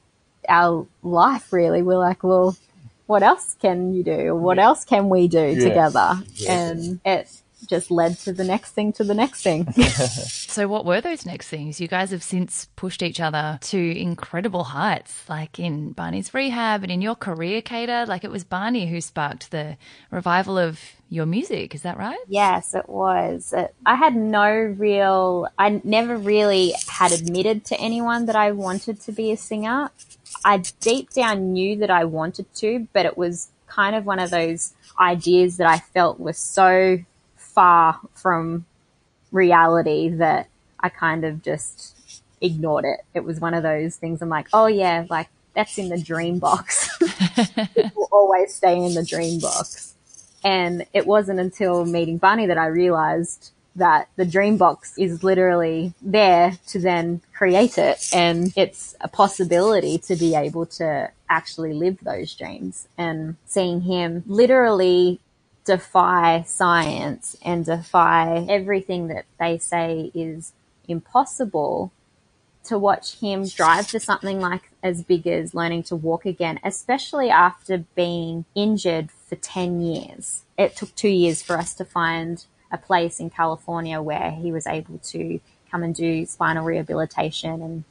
[0.48, 1.52] our life.
[1.52, 2.56] Really, we're like, well,
[3.06, 4.34] what else can you do?
[4.34, 5.68] What else can we do Yeah.
[5.68, 6.22] together?
[6.34, 6.52] Yeah.
[6.52, 7.30] And it
[7.66, 9.66] just led to the next thing to the next thing.
[10.48, 11.80] So, what were those next things?
[11.80, 16.90] You guys have since pushed each other to incredible heights, like in Barney's rehab and
[16.90, 18.06] in your career, Kada.
[18.08, 19.76] Like it was Barney who sparked the
[20.10, 21.74] revival of your music.
[21.74, 22.18] Is that right?
[22.26, 23.52] Yes, it was.
[23.52, 29.00] Uh, I had no real, I never really had admitted to anyone that I wanted
[29.02, 29.90] to be a singer.
[30.44, 34.30] I deep down knew that I wanted to, but it was kind of one of
[34.30, 36.98] those ideas that I felt was so
[37.58, 38.64] far from
[39.32, 43.00] reality that I kind of just ignored it.
[43.14, 46.38] It was one of those things I'm like, oh yeah, like that's in the dream
[46.38, 46.88] box.
[47.74, 49.94] It will always stay in the dream box.
[50.44, 55.94] And it wasn't until meeting Barney that I realized that the dream box is literally
[56.00, 58.08] there to then create it.
[58.14, 64.22] And it's a possibility to be able to actually live those dreams and seeing him
[64.26, 65.20] literally
[65.68, 70.54] defy science and defy everything that they say is
[70.88, 71.92] impossible
[72.64, 77.28] to watch him drive to something like as big as learning to walk again, especially
[77.28, 80.44] after being injured for 10 years.
[80.56, 84.66] It took two years for us to find a place in California where he was
[84.66, 85.38] able to
[85.70, 87.84] come and do spinal rehabilitation and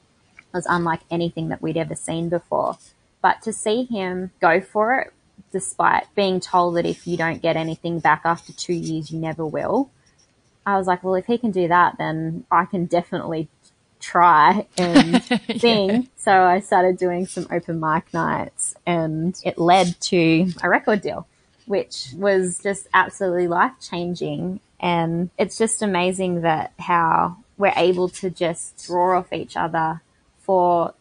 [0.51, 2.79] was unlike anything that we'd ever seen before.
[3.21, 5.13] But to see him go for it,
[5.51, 9.45] despite being told that if you don't get anything back after two years, you never
[9.45, 9.89] will.
[10.65, 13.47] I was like, well, if he can do that, then I can definitely
[13.99, 15.23] try and
[15.57, 16.09] sing.
[16.17, 21.27] So I started doing some open mic nights and it led to a record deal,
[21.65, 24.59] which was just absolutely life changing.
[24.79, 30.01] And it's just amazing that how we're able to just draw off each other
[30.39, 30.93] for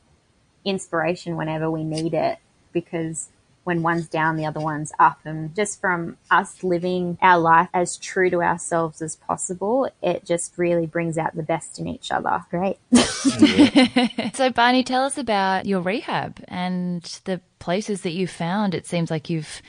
[0.64, 2.38] inspiration whenever we need it
[2.72, 3.28] because
[3.66, 5.18] when one's down, the other one's up.
[5.24, 10.56] And just from us living our life as true to ourselves as possible, it just
[10.56, 12.44] really brings out the best in each other.
[12.50, 12.78] Great.
[14.34, 18.74] So, Barney, tell us about your rehab and the places that you found.
[18.74, 19.62] It seems like you've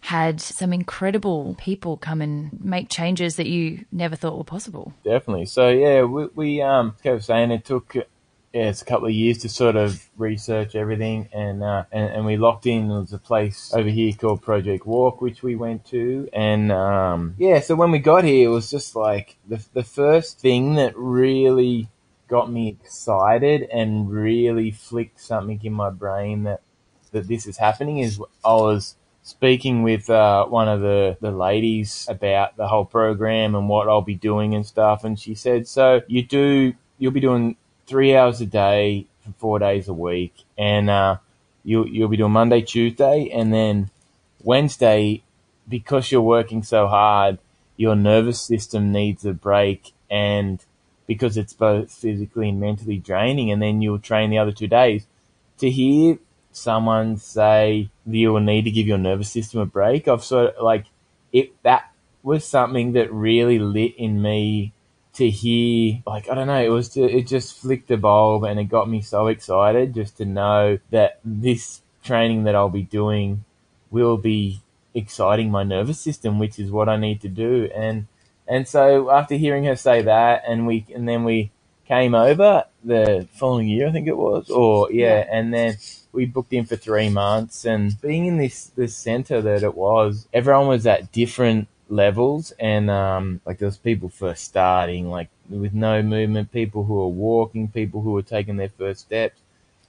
[0.00, 4.92] had some incredible people come and make changes that you never thought were possible.
[5.04, 5.46] Definitely.
[5.46, 7.96] So yeah, we, we um, like I was saying, it took
[8.52, 12.26] yeah, it's a couple of years to sort of research everything, and uh, and, and
[12.26, 12.88] we locked in.
[12.88, 17.60] There's a place over here called Project Walk, which we went to, and um, yeah.
[17.60, 21.88] So when we got here, it was just like the the first thing that really
[22.28, 26.62] got me excited and really flicked something in my brain that
[27.12, 32.06] that this is happening is I was speaking with uh, one of the, the ladies
[32.08, 36.00] about the whole program and what I'll be doing and stuff, and she said, "So
[36.06, 37.56] you do you'll be doing
[37.88, 41.16] three hours a day for four days a week, and uh,
[41.64, 43.90] you you'll be doing Monday, Tuesday, and then
[44.44, 45.22] Wednesday
[45.68, 47.38] because you're working so hard,
[47.76, 50.64] your nervous system needs a break, and
[51.06, 55.06] because it's both physically and mentally draining, and then you'll train the other two days."
[55.58, 56.18] To hear
[56.52, 60.54] someone say that you will need to give your nervous system a break, I've sort
[60.54, 60.84] of like
[61.32, 61.50] it.
[61.64, 61.90] That
[62.22, 64.72] was something that really lit in me
[65.18, 66.02] to hear.
[66.06, 68.88] Like I don't know, it was to, it just flicked a bulb, and it got
[68.88, 73.44] me so excited just to know that this training that I'll be doing
[73.90, 74.60] will be
[74.94, 77.70] exciting my nervous system, which is what I need to do.
[77.74, 78.06] And
[78.48, 81.50] And so after hearing her say that, and we and then we
[81.86, 85.76] came over the following year, I think it was, or yeah, and then
[86.12, 87.66] we booked in for three months.
[87.66, 92.90] And being in this this center that it was, everyone was at different levels, and
[92.90, 97.68] um, like there was people first starting, like with no movement, people who were walking,
[97.68, 99.40] people who were taking their first steps.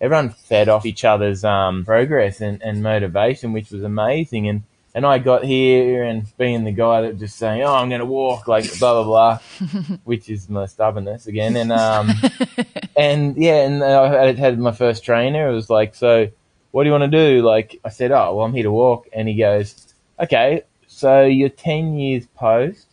[0.01, 4.47] Everyone fed off each other's um, progress and, and motivation, which was amazing.
[4.47, 4.63] And
[4.95, 8.05] and I got here and being the guy that just saying, "Oh, I'm going to
[8.05, 11.55] walk," like blah blah blah, which is my stubbornness again.
[11.55, 12.09] And um,
[12.97, 15.49] and yeah, and I had, had my first trainer.
[15.49, 16.29] It was like, "So,
[16.71, 19.07] what do you want to do?" Like I said, "Oh, well, I'm here to walk."
[19.13, 20.63] And he goes, "Okay,
[20.99, 22.87] so you're ten years post.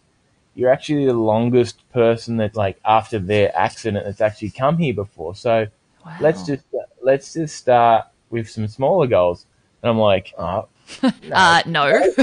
[0.55, 5.35] You're actually the longest person that, like, after their accident, that's actually come here before.
[5.35, 5.67] So
[6.05, 6.13] Wow.
[6.21, 6.65] let's just
[7.03, 9.47] let's just start with some smaller goals."
[9.83, 10.69] And I'm like, "Oh."
[11.33, 11.85] Uh, no.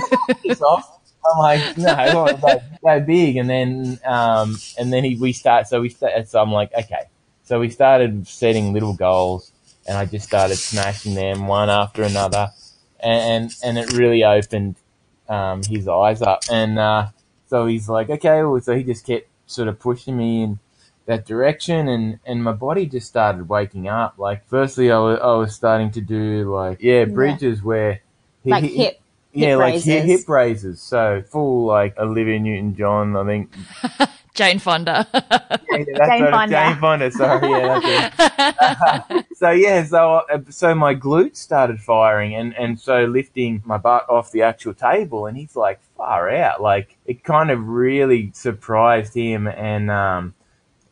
[1.25, 5.67] I'm like, no, well, like, go big, and then, um, and then he, we start.
[5.67, 6.27] So we start.
[6.27, 7.05] So I'm like, okay.
[7.43, 9.51] So we started setting little goals,
[9.85, 12.51] and I just started smashing them one after another,
[12.99, 14.75] and and, and it really opened
[15.29, 17.07] um, his eyes up, and uh,
[17.47, 18.43] so he's like, okay.
[18.43, 20.59] Well, so he just kept sort of pushing me in
[21.05, 24.15] that direction, and and my body just started waking up.
[24.17, 28.01] Like, firstly, I was, I was starting to do like, yeah, bridges where.
[28.43, 29.01] He, like he- hip.
[29.31, 30.81] yeah, like hip, hip raises.
[30.81, 33.53] So full like Olivia Newton John, I think.
[34.33, 35.07] Jane Fonda.
[35.13, 35.59] Yeah,
[36.07, 36.55] Jane Fonda.
[36.55, 37.11] Jane Fonda.
[37.11, 39.25] Sorry, yeah, that's it.
[39.35, 44.09] so yeah, so uh, so my glutes started firing, and and so lifting my butt
[44.09, 46.61] off the actual table, and he's like far out.
[46.61, 50.33] Like it kind of really surprised him, and um,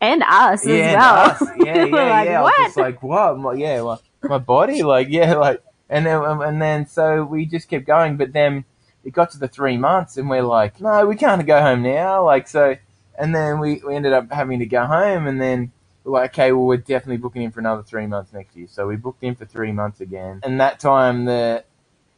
[0.01, 1.15] and us yeah, as and well.
[1.15, 1.41] us.
[1.65, 2.39] yeah, yeah, like, yeah.
[2.39, 2.57] I what?
[2.57, 3.37] was just like, what?
[3.37, 7.45] My, yeah, my, my body, like, yeah, like, and then um, and then so we
[7.45, 8.65] just kept going, but then
[9.03, 12.25] it got to the three months, and we're like, no, we can't go home now,
[12.25, 12.75] like so,
[13.17, 15.71] and then we we ended up having to go home, and then.
[16.03, 18.67] we're Like, okay, well, we're definitely booking in for another three months next year.
[18.67, 20.39] So we booked in for three months again.
[20.43, 21.63] And that time, the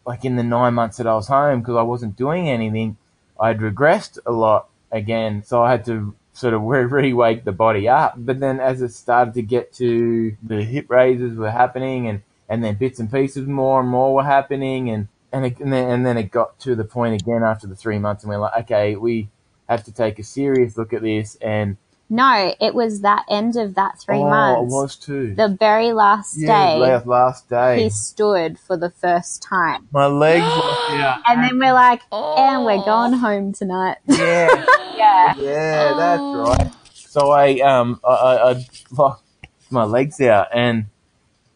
[0.05, 2.97] like in the nine months that I was home, because I wasn't doing anything,
[3.39, 5.43] I'd regressed a lot again.
[5.43, 8.15] So I had to sort of re- re-wake the body up.
[8.17, 12.63] But then as it started to get to the hip raises were happening and, and
[12.63, 14.89] then bits and pieces more and more were happening.
[14.89, 17.75] And, and, it, and, then, and then it got to the point again after the
[17.75, 19.29] three months and we're like, okay, we
[19.69, 21.35] have to take a serious look at this.
[21.41, 21.77] And
[22.09, 24.71] no, it was that end of that three oh, months.
[24.71, 25.35] it was too.
[25.35, 27.83] The very last yeah, day, last, last day.
[27.83, 29.87] he stood for the first time.
[29.91, 30.49] My legs were
[30.95, 31.17] yeah.
[31.27, 32.35] And then we're like, Oh.
[32.37, 33.97] and we're going home tonight.
[34.05, 34.47] Yeah.
[34.95, 35.33] yeah.
[35.37, 36.45] Yeah, Oh.
[36.45, 36.73] that's right.
[36.93, 39.23] So I um I, I, I locked
[39.69, 40.85] my legs out, and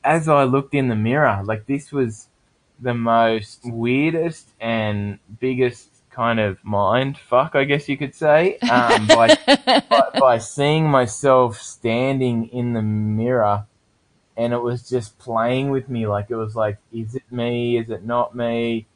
[0.04, 2.28] as I looked in the mirror, like this was
[2.80, 9.06] the most weirdest and biggest kind of mind fuck, I guess you could say, um,
[9.06, 9.38] by,
[9.88, 13.67] by by seeing myself standing in the mirror.
[14.36, 17.77] And it was just playing with me, like it was like, is it me?
[17.77, 18.88] Is it not me?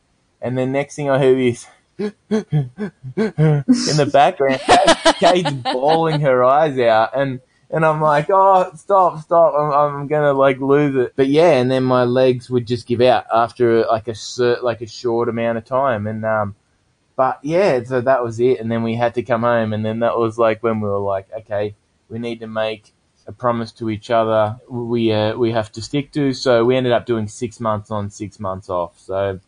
[0.42, 1.68] And then next thing I heard is
[2.00, 4.60] in the background,
[5.20, 10.34] Kate's bawling her eyes out, and and I'm like, oh, stop, stop, I'm, I'm gonna
[10.34, 11.14] like lose it.
[11.16, 14.16] But yeah, and then my legs would just give out after like a
[14.64, 16.56] like a short amount of time, and um,
[17.22, 20.00] but yeah, so that was it, and then we had to come home, and then
[20.00, 21.76] that was like when we were like, okay,
[22.10, 22.94] we need to make
[23.28, 26.34] a promise to each other we uh, we have to stick to.
[26.34, 28.98] So we ended up doing six months on, six months off.
[28.98, 29.40] So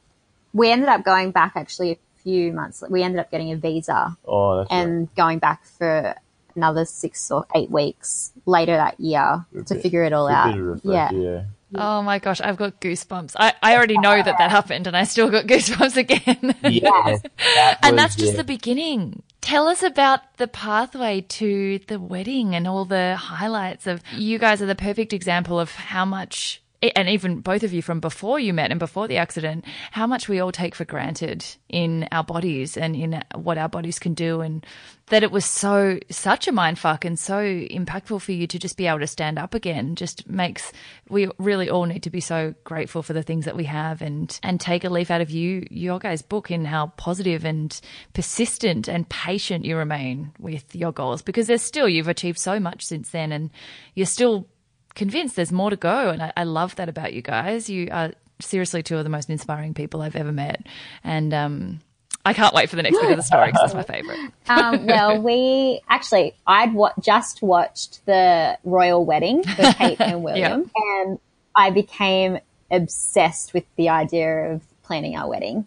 [0.53, 2.83] We ended up going back actually a few months.
[2.87, 4.77] We ended up getting a visa oh, that's right.
[4.77, 6.13] and going back for
[6.55, 10.79] another six or eight weeks later that year to bit- figure it all out.
[10.83, 11.09] Yeah.
[11.11, 11.43] yeah.
[11.75, 13.35] Oh my gosh, I've got goosebumps.
[13.37, 16.55] I, I already know that that happened and I still got goosebumps again.
[16.63, 19.23] Yeah, that and that's just the beginning.
[19.41, 24.61] Tell us about the pathway to the wedding and all the highlights of you guys
[24.61, 26.62] are the perfect example of how much
[26.95, 30.27] and even both of you from before you met and before the accident, how much
[30.27, 34.41] we all take for granted in our bodies and in what our bodies can do
[34.41, 34.65] and
[35.07, 38.77] that it was so such a mind fuck and so impactful for you to just
[38.77, 40.71] be able to stand up again just makes
[41.09, 44.39] we really all need to be so grateful for the things that we have and
[44.43, 47.81] and take a leaf out of you your guys book in how positive and
[48.13, 52.85] persistent and patient you remain with your goals because there's still you've achieved so much
[52.85, 53.49] since then and
[53.95, 54.47] you're still
[54.95, 58.11] convinced there's more to go and I, I love that about you guys you are
[58.39, 60.65] seriously two of the most inspiring people I've ever met
[61.03, 61.79] and um
[62.25, 64.19] I can't wait for the next bit of the story because it's my favorite.
[64.49, 70.69] Um, well, we actually, I'd wa- just watched the royal wedding for Kate and William,
[70.75, 71.19] and
[71.55, 72.39] I became
[72.71, 75.65] obsessed with the idea of planning our wedding.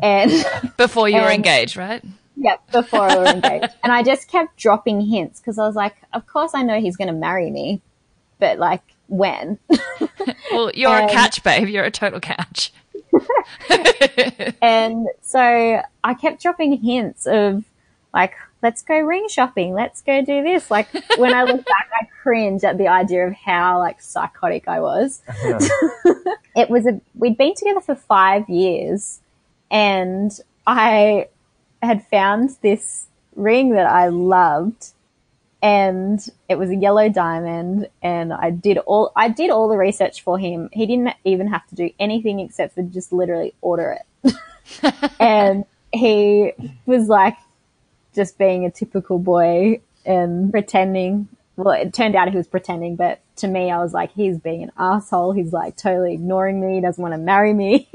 [0.00, 0.32] and
[0.76, 2.02] Before you were engaged, right?
[2.36, 3.72] Yep, before we were engaged.
[3.82, 6.96] And I just kept dropping hints because I was like, of course I know he's
[6.96, 7.80] going to marry me,
[8.38, 9.58] but like when?
[10.52, 11.68] Well, you're a Um, catch, babe.
[11.68, 12.72] You're a total catch.
[14.62, 17.64] and so I kept dropping hints of
[18.14, 20.70] like, let's go ring shopping, let's go do this.
[20.70, 24.80] Like when I look back, I cringe at the idea of how like psychotic I
[24.80, 25.22] was.
[26.56, 29.20] it was a we'd been together for five years,
[29.70, 30.32] and
[30.66, 31.28] I
[31.82, 34.92] had found this ring that I loved.
[35.62, 40.22] And it was a yellow diamond, and I did all I did all the research
[40.22, 40.68] for him.
[40.72, 44.34] He didn't even have to do anything except for just literally order it.
[45.18, 46.52] and he
[46.84, 47.36] was like
[48.14, 51.28] just being a typical boy and pretending.
[51.56, 54.62] Well, it turned out he was pretending, but to me, I was like, he's being
[54.62, 55.32] an asshole.
[55.32, 56.76] He's like totally ignoring me.
[56.76, 57.88] He doesn't want to marry me.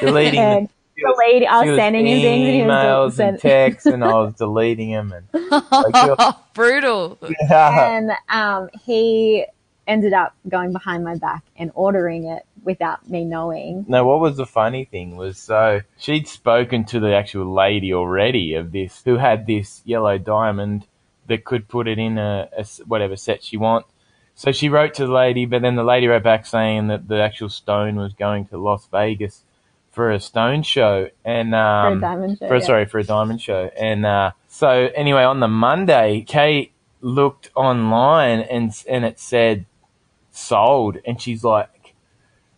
[0.00, 2.70] Deleting and the, deleting, I was was sending him things and he was
[3.18, 5.12] emails and texts, and I was deleting them.
[5.12, 7.18] And like, Brutal.
[7.50, 9.44] and um, he
[9.86, 13.84] ended up going behind my back and ordering it without me knowing.
[13.88, 18.54] No, what was the funny thing was so she'd spoken to the actual lady already
[18.54, 20.86] of this who had this yellow diamond
[21.26, 23.86] that could put it in a, a s- whatever set she want.
[24.34, 27.20] So she wrote to the lady, but then the lady wrote back saying that the
[27.20, 29.42] actual stone was going to Las Vegas
[29.90, 32.48] for a stone show and For um, a diamond show.
[32.48, 32.64] for yeah.
[32.64, 38.40] sorry for a diamond show and uh, so anyway on the monday kate looked online
[38.40, 39.66] and and it said
[40.30, 41.94] sold and she's like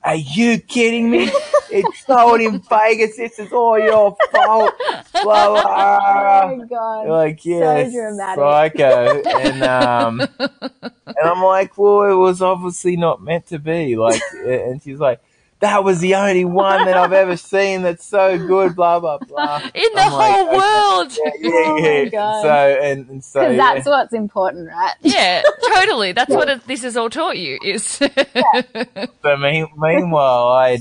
[0.05, 1.30] are you kidding me
[1.70, 4.74] it's sold in vegas this is all your fault
[5.22, 6.43] blah, blah.
[6.45, 7.09] Oh my god.
[7.09, 8.43] like yeah dramatic.
[8.76, 14.20] psycho and um and i'm like well it was obviously not meant to be like
[14.45, 15.20] and she's like
[15.63, 19.59] that was the only one that I've ever seen that's so good, blah blah blah.
[19.75, 20.57] In the I'm like, whole okay.
[20.57, 21.19] world.
[21.19, 22.09] Yeah, yeah, Oh my.
[22.11, 22.43] God.
[22.43, 22.49] So
[22.83, 23.75] and, and so Because yeah.
[23.75, 24.95] that's what's important, right?
[25.03, 25.43] Yeah,
[25.75, 26.11] totally.
[26.13, 30.79] That's what it, this has all taught you is so mean, meanwhile I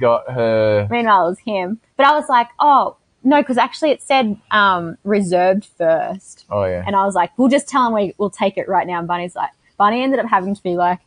[0.00, 0.88] got her.
[0.90, 1.80] Meanwhile, it was him.
[1.96, 6.44] But I was like, oh, no, because actually it said um, reserved first.
[6.50, 6.82] Oh yeah.
[6.84, 8.98] And I was like, we'll just tell him we, we'll take it right now.
[8.98, 10.98] And Bunny's like, Bunny ended up having to be like,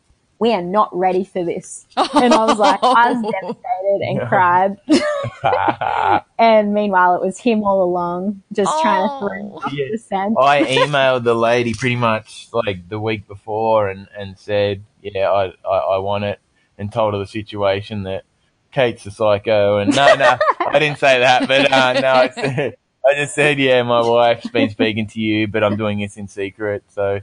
[0.42, 1.86] we are not ready for this.
[1.96, 6.24] And I was like, I was devastated and cried.
[6.40, 9.58] and meanwhile, it was him all along, just trying to throw him Oh.
[9.64, 9.86] off Yeah.
[9.92, 10.36] the scent.
[10.40, 15.54] I emailed the lady pretty much like the week before and, and said, yeah, I,
[15.64, 16.40] I, I want it
[16.76, 18.24] and told her the situation that
[18.72, 22.78] Kate's a psycho and no, no, I didn't say that, but uh, no, I, said,
[23.08, 26.28] I just said, yeah, my wife's been speaking to you, but I'm doing this in
[26.28, 26.84] secret.
[26.90, 27.20] So,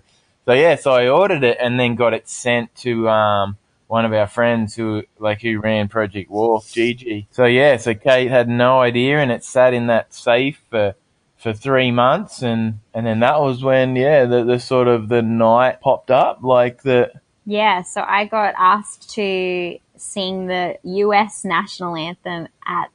[0.49, 4.15] so yeah, so I ordered it and then got it sent to, um, one of
[4.15, 7.27] our friends who, like, who ran Project Walk, Gigi.
[7.31, 10.95] So yeah, so Kate had no idea and it sat in that safe for,
[11.37, 15.21] for three months and and then that was when yeah the, the sort of the
[15.21, 17.13] night popped up like the
[17.45, 22.91] Yeah, so I got asked to sing the US national anthem at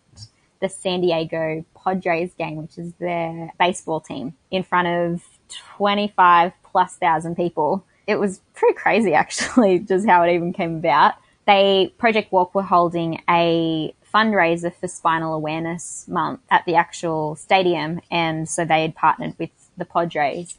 [0.60, 5.22] the San Diego Padres game, which is their baseball team, in front of
[5.56, 7.86] 25 plus thousand people.
[8.08, 11.16] It was pretty crazy, actually, just how it even came about.
[11.46, 18.00] They, Project Walk, were holding a fundraiser for Spinal Awareness Month at the actual stadium,
[18.12, 20.58] and so they had partnered with the Padres.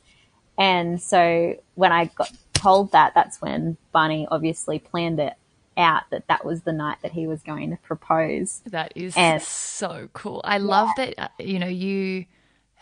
[0.59, 5.34] And so when I got told that, that's when Barney obviously planned it
[5.76, 8.61] out that that was the night that he was going to propose.
[8.66, 10.40] That is And- so cool.
[10.45, 12.26] I love that uh, you know you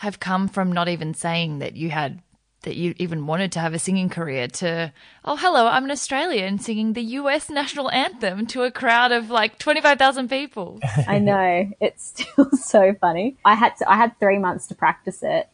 [0.03, 2.21] have come from not even saying that you had
[2.63, 4.93] that you even wanted to have a singing career to
[5.25, 9.61] oh hello I'm an Australian singing the US national anthem to a crowd of like
[9.61, 10.81] 25,000 people.
[11.07, 13.37] I know it's still so funny.
[13.45, 15.49] I had to, I had three months to practice it,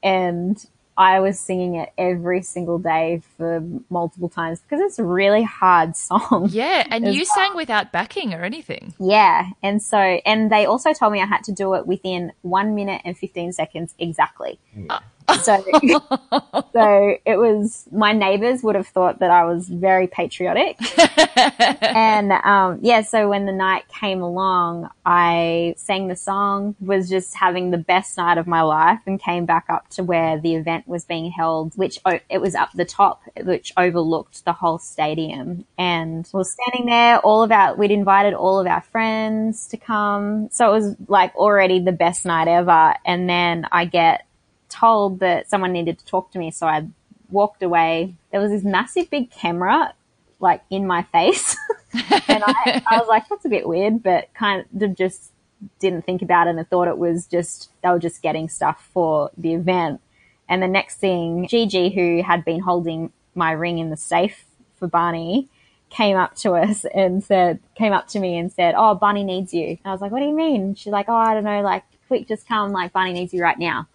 [0.00, 0.64] and
[0.98, 5.96] I was singing it every single day for multiple times because it's a really hard
[5.96, 6.48] song.
[6.58, 8.94] Yeah, and As you sang without backing or anything.
[8.98, 12.74] Yeah, and so and they also told me I had to do it within one
[12.74, 14.58] minute and fifteen seconds exactly.
[14.90, 14.98] Uh,
[15.42, 15.62] So,
[16.72, 17.86] so it was.
[17.92, 20.78] My neighbors would have thought that I was very patriotic,
[21.82, 23.02] and um, yeah.
[23.02, 28.16] So when the night came along, I sang the song, was just having the best
[28.16, 31.74] night of my life, and came back up to where the event was being held,
[31.76, 36.86] which o- it was up the top, which overlooked the whole stadium, and was standing
[36.86, 37.18] there.
[37.18, 41.34] All of our we'd invited all of our friends to come, so it was like
[41.36, 42.94] already the best night ever.
[43.04, 44.24] And then I get
[44.68, 46.86] told that someone needed to talk to me, so I
[47.30, 48.14] walked away.
[48.32, 49.94] There was this massive big camera
[50.40, 51.56] like in my face.
[51.92, 55.32] and I, I was like, that's a bit weird, but kind of just
[55.80, 59.30] didn't think about it and thought it was just, they were just getting stuff for
[59.36, 60.00] the event.
[60.48, 64.44] And the next thing, Gigi, who had been holding my ring in the safe
[64.76, 65.48] for Barney,
[65.90, 69.52] came up to us and said, came up to me and said, Oh, Barney needs
[69.52, 69.68] you.
[69.68, 70.74] And I was like, What do you mean?
[70.74, 73.58] She's like, Oh, I don't know, like, quick, just come, like, Barney needs you right
[73.58, 73.88] now.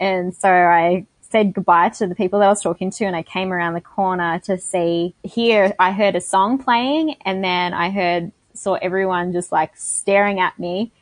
[0.00, 3.22] And so I said goodbye to the people that I was talking to and I
[3.22, 7.90] came around the corner to see here I heard a song playing and then I
[7.90, 10.92] heard saw everyone just like staring at me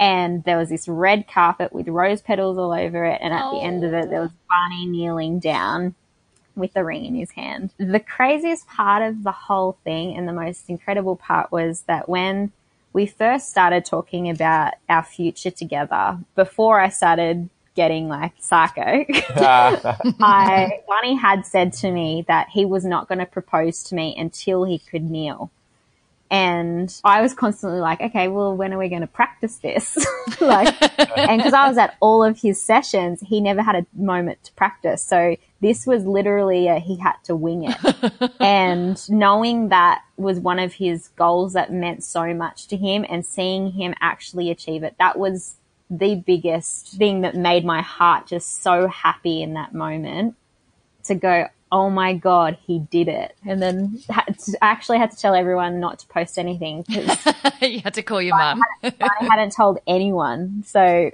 [0.00, 3.50] and there was this red carpet with rose petals all over it and at oh.
[3.50, 5.94] the end of it there was Barney kneeling down
[6.54, 7.72] with the ring in his hand.
[7.78, 12.52] The craziest part of the whole thing and the most incredible part was that when
[12.92, 18.82] we first started talking about our future together, before I started getting like psycho,
[20.20, 24.14] I, Bunny had said to me that he was not going to propose to me
[24.16, 25.50] until he could kneel.
[26.32, 29.98] And I was constantly like, okay, well, when are we going to practice this?
[30.40, 30.74] like,
[31.18, 34.52] and because I was at all of his sessions, he never had a moment to
[34.52, 35.02] practice.
[35.02, 38.32] So this was literally a, he had to wing it.
[38.40, 43.26] and knowing that was one of his goals that meant so much to him and
[43.26, 45.56] seeing him actually achieve it, that was
[45.92, 50.34] the biggest thing that made my heart just so happy in that moment
[51.04, 53.36] to go, oh my god, he did it.
[53.46, 54.24] And then I
[54.62, 57.18] actually had to tell everyone not to post anything because
[57.60, 58.62] you had to call your mum.
[58.82, 61.10] I, I hadn't told anyone, so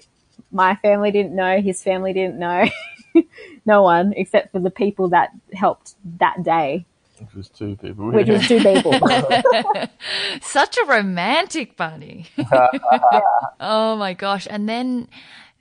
[0.53, 2.69] my family didn't know, his family didn't know,
[3.67, 6.87] no one except for the people that helped that day.
[7.21, 8.13] Which was two people.
[8.13, 8.93] Which was two people.
[10.41, 12.27] Such a romantic bunny.
[13.61, 14.47] oh my gosh.
[14.51, 15.09] And then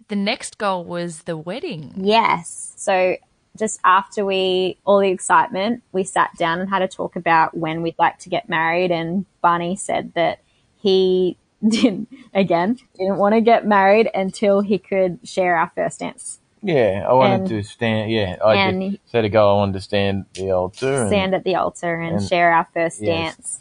[0.07, 1.93] the next goal was the wedding.
[1.97, 2.73] Yes.
[2.77, 3.17] So
[3.57, 7.81] just after we, all the excitement, we sat down and had a talk about when
[7.81, 8.91] we'd like to get married.
[8.91, 10.39] And Barney said that
[10.77, 11.37] he
[11.67, 16.39] didn't, again, didn't want to get married until he could share our first dance.
[16.61, 18.11] Yeah, I wanted and, to stand.
[18.11, 19.55] Yeah, I and did, said a go.
[19.55, 23.01] I wanted to stand the altar, stand at the altar, and, and share our first
[23.01, 23.35] yes.
[23.35, 23.59] dance,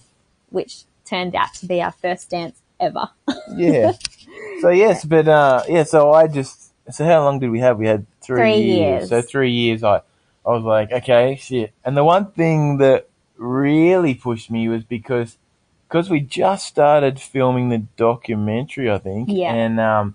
[0.51, 3.09] which turned out to be our first dance ever.
[3.57, 3.93] yeah.
[4.61, 5.85] So yes, but uh, yeah.
[5.85, 6.73] So I just.
[6.91, 7.79] So how long did we have?
[7.79, 8.79] We had three, three years.
[8.79, 9.09] years.
[9.09, 9.83] So three years.
[9.83, 9.97] I
[10.47, 11.73] I was like, okay, shit.
[11.85, 15.39] And the one thing that really pushed me was because
[15.89, 19.29] because we just started filming the documentary, I think.
[19.31, 19.53] Yeah.
[19.53, 20.15] And um,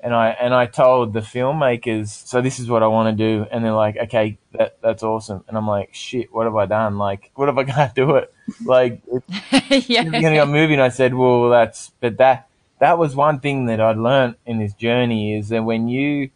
[0.00, 3.46] and I and I told the filmmakers, so this is what I want to do,
[3.50, 6.98] and they're like, okay, that that's awesome, and I'm like, shit, what have I done?
[6.98, 8.32] Like, what have I got to do it?
[8.64, 9.02] Like,
[9.50, 10.04] it's yeah.
[10.04, 13.66] going to go movie, and I said, well, that's but that that was one thing
[13.66, 16.30] that I'd learned in this journey is that when you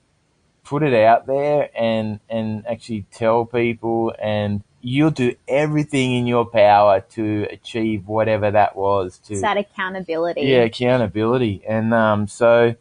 [0.64, 6.46] put it out there and and actually tell people and you'll do everything in your
[6.46, 12.74] power to achieve whatever that was to it's that accountability yeah accountability and um so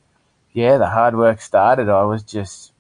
[0.54, 1.90] yeah, the hard work started.
[1.90, 2.74] I was just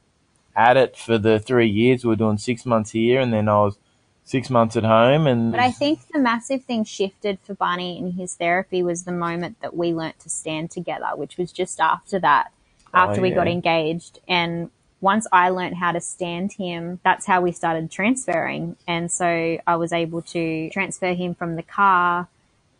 [0.55, 2.03] at it for the three years.
[2.03, 3.77] We were doing six months here, and then I was
[4.23, 5.27] six months at home.
[5.27, 9.11] And but I think the massive thing shifted for Barney in his therapy was the
[9.11, 12.51] moment that we learnt to stand together, which was just after that,
[12.93, 14.19] oh, after oh, we got engaged.
[14.27, 18.75] And once I learnt how to stand him, that's how we started transferring.
[18.87, 22.27] And so I was able to transfer him from the car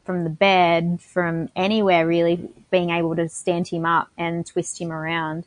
[0.09, 4.91] from the bed, from anywhere really, being able to stand him up and twist him
[4.91, 5.45] around.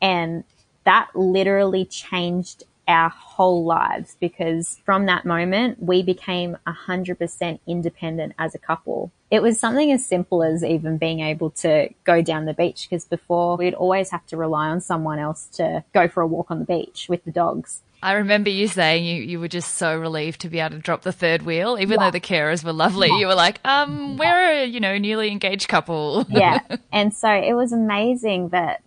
[0.00, 0.44] And
[0.84, 8.54] that literally changed our whole lives because from that moment we became 100% independent as
[8.54, 9.12] a couple.
[9.30, 13.04] It was something as simple as even being able to go down the beach because
[13.04, 16.60] before we'd always have to rely on someone else to go for a walk on
[16.60, 17.82] the beach with the dogs.
[18.02, 21.02] I remember you saying you, you were just so relieved to be able to drop
[21.02, 22.06] the third wheel, even yeah.
[22.06, 23.08] though the carers were lovely.
[23.08, 26.24] You were like, um, we're a, you know, newly engaged couple.
[26.30, 26.60] yeah.
[26.92, 28.82] And so it was amazing that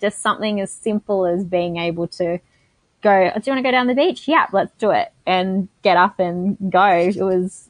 [0.00, 2.38] just something as simple as being able to
[3.02, 4.26] go, do you want to go down the beach?
[4.26, 5.12] Yeah, let's do it.
[5.26, 6.86] And get up and go.
[6.86, 7.68] It was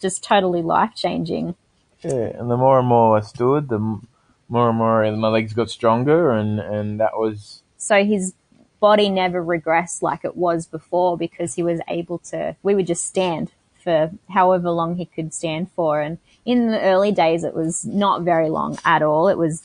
[0.00, 1.54] just totally life changing.
[2.02, 2.36] Yeah.
[2.38, 6.32] And the more and more I stood, the more and more my legs got stronger
[6.32, 7.62] and, and that was.
[7.78, 8.34] So his
[8.80, 13.06] body never regressed like it was before because he was able to, we would just
[13.06, 13.50] stand
[13.82, 16.00] for however long he could stand for.
[16.00, 19.28] And in the early days, it was not very long at all.
[19.28, 19.62] It was,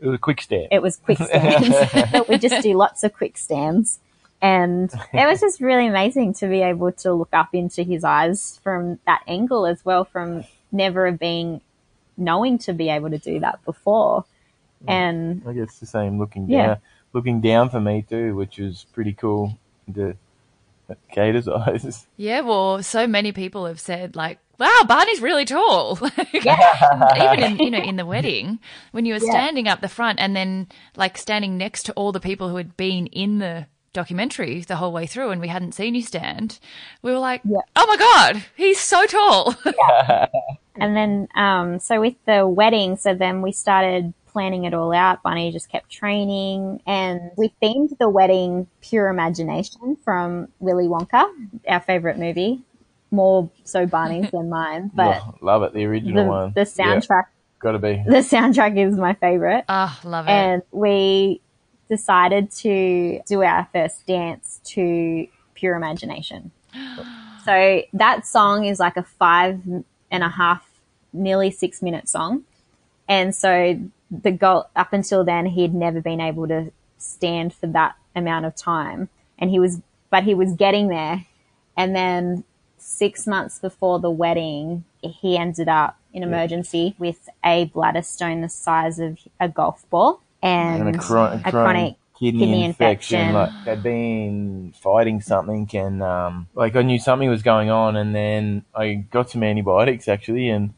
[0.00, 0.68] it was a quick stand.
[0.70, 1.92] It was quick stands.
[2.12, 3.98] But we just do lots of quick stands.
[4.42, 8.58] And it was just really amazing to be able to look up into his eyes
[8.62, 11.60] from that angle as well, from never being
[12.16, 14.24] knowing to be able to do that before.
[14.88, 16.78] And I guess the same looking down.
[17.12, 19.58] Yeah looking down for me too, which was pretty cool.
[19.88, 20.16] The
[21.12, 22.06] Kada's eyes.
[22.16, 25.98] Yeah, well, so many people have said like wow, Barney's really tall.
[26.32, 28.58] Yeah, Even in, you know, in the wedding,
[28.92, 29.30] when you were Yeah.
[29.30, 32.76] standing up the front and then like standing next to all the people who had
[32.76, 36.58] been in the documentary the whole way through and we hadn't seen you stand,
[37.02, 37.60] we were like, Yeah.
[37.74, 39.54] oh my God, he's so tall.
[40.76, 45.22] And then, um, so with the wedding, so then we started planning it all out.
[45.22, 51.24] Bunny just kept training and we themed the wedding Pure Imagination from Willy Wonka,
[51.68, 52.60] our favorite movie.
[53.12, 56.52] More so Barney's than mine, but Lo- love it, the original the, one.
[56.54, 57.24] the soundtrack,
[57.58, 58.02] Got to be.
[58.06, 59.64] the soundtrack is my favorite.
[59.68, 60.30] Ah, love it.
[60.30, 61.40] and we
[61.88, 66.52] decided to do our first dance to Pure Imagination.
[67.44, 69.60] so that song is like a five
[70.12, 70.64] and a half,
[71.12, 72.44] nearly six minute song.
[73.08, 73.76] And so
[74.10, 78.46] the goal up until then, he had never been able to stand for that amount
[78.46, 79.08] of time.
[79.38, 79.80] And he was,
[80.10, 81.26] but he was getting there.
[81.76, 82.44] And then
[82.76, 88.48] six months before the wedding, he ended up in emergency with a bladder stone the
[88.48, 93.20] size of a golf ball and, and a, chron- a chronic chronic kidney, kidney infection.
[93.20, 93.34] infection.
[93.34, 98.14] Like they'd been fighting something, and um, like I knew something was going on, and
[98.14, 100.74] then I got some antibiotics actually, and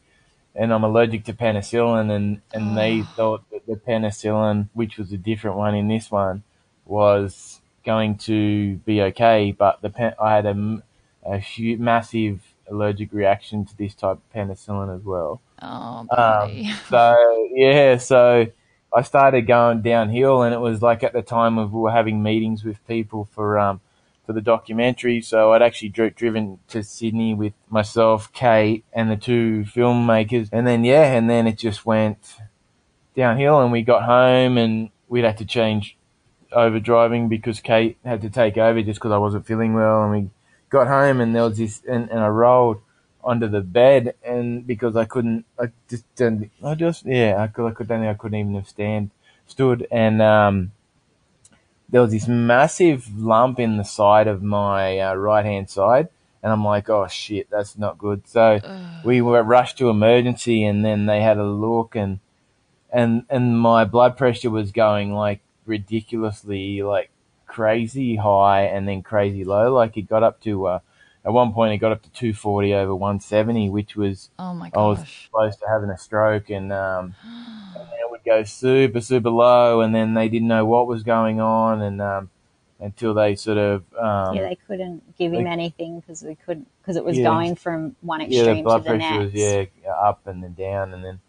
[0.55, 5.17] and I'm allergic to penicillin, and and they thought that the penicillin, which was a
[5.17, 6.43] different one in this one,
[6.85, 10.83] was going to be okay, but the pen- I had a,
[11.25, 15.41] a hu- massive allergic reaction to this type of penicillin as well.
[15.61, 18.47] oh, Um, so yeah, so
[18.95, 22.21] I started going downhill, and it was like at the time of we were having
[22.21, 23.81] meetings with people for um
[24.25, 25.21] for the documentary.
[25.21, 30.65] So I'd actually dri- driven to Sydney with myself, Kate, and the two filmmakers, and
[30.65, 32.35] then yeah, and then it just went
[33.15, 35.97] downhill, and we got home, and we'd had to change
[36.51, 40.11] over driving because Kate had to take over just because I wasn't feeling well, and
[40.11, 40.29] we
[40.69, 42.81] got home, and there was this, and, and I rolled
[43.23, 47.65] onto the bed and because I couldn't I just didn't I just yeah I could
[47.65, 49.11] I could I couldn't even have stand
[49.47, 50.71] stood and um
[51.93, 56.09] there was this massive lump in the side of my uh, right hand side
[56.41, 58.27] and I'm like oh shit that's not good.
[58.27, 58.59] So
[59.05, 62.19] we were rushed to emergency and then they had a look and
[62.91, 67.11] and and my blood pressure was going like ridiculously like
[67.45, 69.71] crazy high and then crazy low.
[69.71, 70.79] Like it got up to uh
[71.23, 74.79] at one point it got up to 240 over 170, which was oh my I
[74.79, 75.29] was gosh.
[75.31, 80.29] close to having a stroke, and um, and go super super low, and then they
[80.29, 82.29] didn't know what was going on, and um,
[82.79, 86.67] until they sort of um, yeah, they couldn't give him Like- anything because we couldn't
[86.81, 87.25] because it was Yeah.
[87.25, 89.33] going from one yeah, the extreme blood to the pressure next.
[89.33, 91.19] was yeah up and then down, and then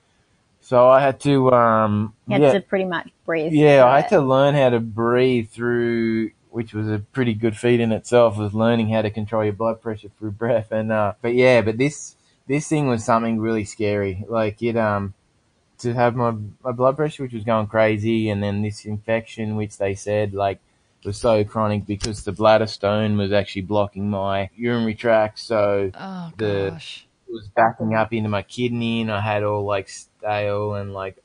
[0.61, 3.53] so I had to um, You had yeah, to pretty much breathe.
[3.53, 4.17] yeah, I had it.
[4.17, 8.39] to learn how to breathe through, which was a pretty good feat in itself.
[8.39, 11.77] Was learning how to control your blood pressure through breath, and uh, but yeah, but
[11.79, 12.17] this
[12.49, 14.25] this thing was something really scary.
[14.29, 15.13] Like it um
[15.79, 19.77] to have my my blood pressure, which was going crazy, and then this infection, which
[19.79, 20.59] they said like
[21.05, 26.33] was so chronic because the bladder stone was actually blocking my urinary tract, so Oh
[26.39, 27.07] the- gosh.
[27.29, 31.17] it was backing up into my kidney and I had all like stale and like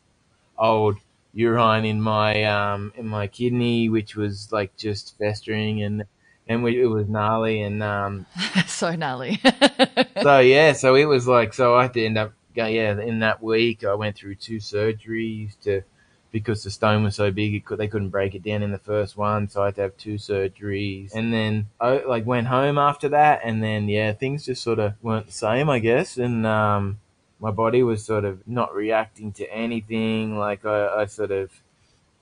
[0.57, 0.97] old
[1.33, 6.03] urine in my um in my kidney which was like just festering and
[6.47, 8.25] and we, it was gnarly and um
[8.67, 9.39] so gnarly.
[10.21, 13.41] so yeah so it was like so I had to end up yeah in that
[13.41, 15.83] week I went through two surgeries to
[16.31, 18.77] because the stone was so big it could, they couldn't break it down in the
[18.77, 21.13] first one so I had to have two surgeries.
[21.13, 24.93] And then I like went home after that and then yeah things just sort of
[25.01, 26.17] weren't the same I guess.
[26.17, 26.99] And um
[27.39, 31.51] my body was sort of not reacting to anything like I, I sort of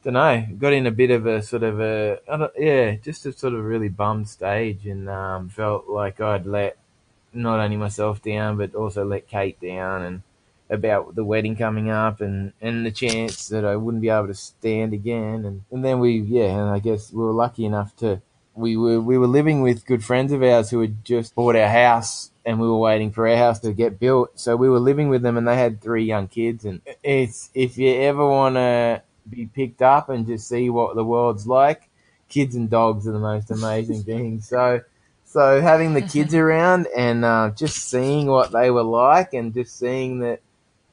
[0.04, 2.20] don't know got in a bit of a sort of a
[2.58, 6.78] yeah just a sort of really bummed stage and um felt like I'd let
[7.34, 10.22] not only myself down but also let Kate down and
[10.70, 14.34] about the wedding coming up and, and the chance that I wouldn't be able to
[14.34, 15.46] stand again.
[15.46, 18.22] And, and then we yeah and I guess we were lucky enough to
[18.56, 21.70] we were we were living with good friends of ours who had just bought our
[21.70, 24.40] house and we were waiting for our house to get built.
[24.40, 26.66] So we were living with them and they had three young kids.
[26.66, 31.04] And it's if you ever want to be picked up and just see what the
[31.04, 31.90] world's like
[32.30, 34.82] kids and dogs are the most amazing things so
[35.28, 39.78] so having the kids around and uh, just seeing what they were like and just
[39.78, 40.42] seeing that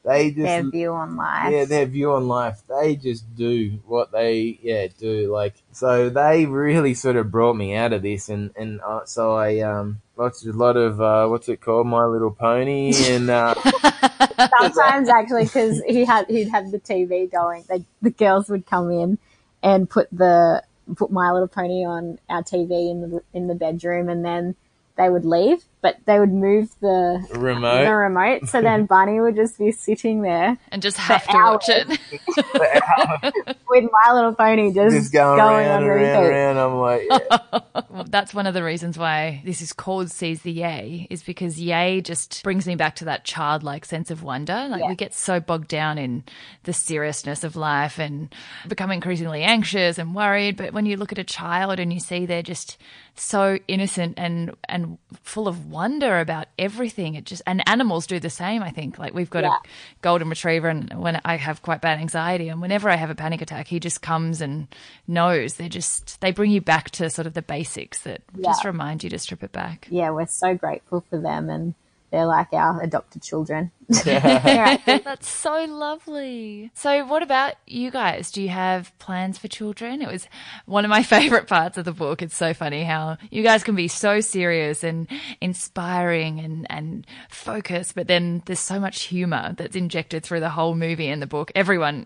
[0.03, 1.51] they just their view on life.
[1.51, 2.61] yeah their view on life.
[2.69, 5.31] They just do what they yeah do.
[5.31, 9.33] Like so they really sort of brought me out of this and and uh, so
[9.33, 11.87] I um watched a lot of uh, what's it called?
[11.87, 13.55] My Little Pony and uh,
[14.59, 18.91] Sometimes actually, because he had he'd have the TV going, they, the girls would come
[18.91, 19.17] in
[19.63, 20.63] and put the
[20.95, 24.55] put My Little Pony on our TV in the in the bedroom, and then
[24.97, 27.85] they would leave, but they would move the Remote.
[27.85, 28.49] the remote.
[28.49, 31.87] So then Bunny would just be sitting there And just have to watch it.
[33.69, 36.57] with My Little Pony just, Just going, going around on and around, around.
[36.57, 37.81] I'm like, yeah.
[37.89, 41.61] Well, that's one of the reasons why this is called Seize the Yay, is because
[41.61, 44.67] Yay just brings me back to that childlike sense of wonder.
[44.69, 44.89] Like Yeah.
[44.89, 46.23] we get so bogged down in
[46.63, 48.33] the seriousness of life and
[48.67, 50.57] become increasingly anxious and worried.
[50.57, 52.77] But when you look at a child and you see they're just
[53.17, 58.29] so innocent and and full of wonder about everything, it just and animals do the
[58.29, 58.63] same.
[58.63, 59.55] I think like we've got Yeah.
[59.55, 59.67] a
[60.01, 63.41] golden retriever, and when I have quite bad anxiety, and whenever I have a panic
[63.41, 64.67] attack, he just comes and
[65.07, 65.55] knows.
[65.55, 69.09] They're just they bring you back to sort of the basics that just remind you
[69.09, 69.87] to strip it back.
[69.91, 71.75] Yeah, we're so grateful for them and
[72.11, 73.71] they're like our adopted children.
[74.03, 76.71] That's so lovely.
[76.73, 78.31] So, what about you guys?
[78.31, 80.01] Do you have plans for children?
[80.01, 80.27] It was
[80.65, 82.23] one of my favorite parts of the book.
[82.23, 85.07] It's so funny how you guys can be so serious and
[85.39, 90.73] inspiring and, and focused, but then there's so much humor that's injected through the whole
[90.73, 91.51] movie and the book.
[91.53, 92.05] Everyone,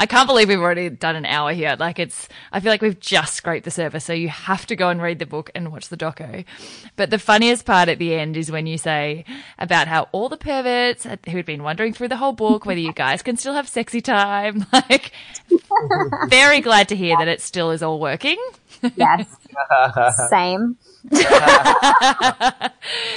[0.00, 1.76] I can't believe we've already done an hour here.
[1.78, 4.04] Like, it's, I feel like we've just scraped the surface.
[4.04, 6.44] So, you have to go and read the book and watch the doco.
[6.96, 9.24] But the funniest part at the end is when you say
[9.58, 12.92] about how all the perverts who had been wondering through the whole book whether you
[12.92, 14.66] guys can still have sexy time.
[14.72, 15.12] Like,
[16.28, 18.36] very glad to hear that it still is all working.
[18.96, 19.26] yes.
[20.30, 20.76] Same.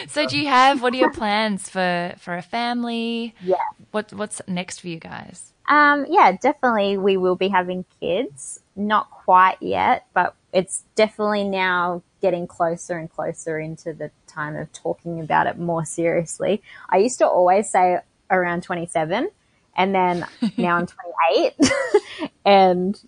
[0.08, 3.36] So, do you have what are your plans for for a family?
[3.42, 3.56] Yeah.
[3.92, 5.54] What what's next for you guys?
[5.68, 8.60] Um, yeah, definitely we will be having kids.
[8.76, 14.72] Not quite yet, but it's definitely now getting closer and closer into the time of
[14.74, 16.62] talking about it more seriously.
[16.90, 18.00] I used to always say
[18.32, 19.30] around 27
[19.76, 20.26] and then
[20.58, 21.54] now I'm 28
[22.46, 23.00] and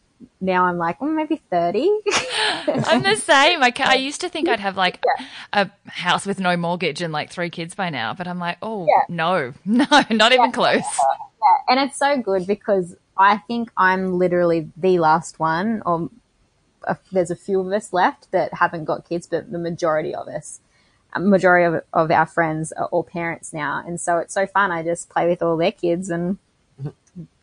[0.41, 1.79] now I'm like, well, maybe 30.
[2.67, 3.63] I'm the same.
[3.63, 5.03] I, I used to think I'd have like
[5.53, 8.87] a house with no mortgage and like three kids by now, but I'm like, oh
[9.09, 10.83] no, no, not even close.
[11.67, 16.09] And it's so good because I think I'm literally the last one, or
[16.87, 20.27] uh, there's a few of us left that haven't got kids, but the majority of
[20.27, 20.59] us,
[21.13, 24.71] a majority of, of our friends are all parents now, and so it's so fun.
[24.71, 26.37] I just play with all their kids and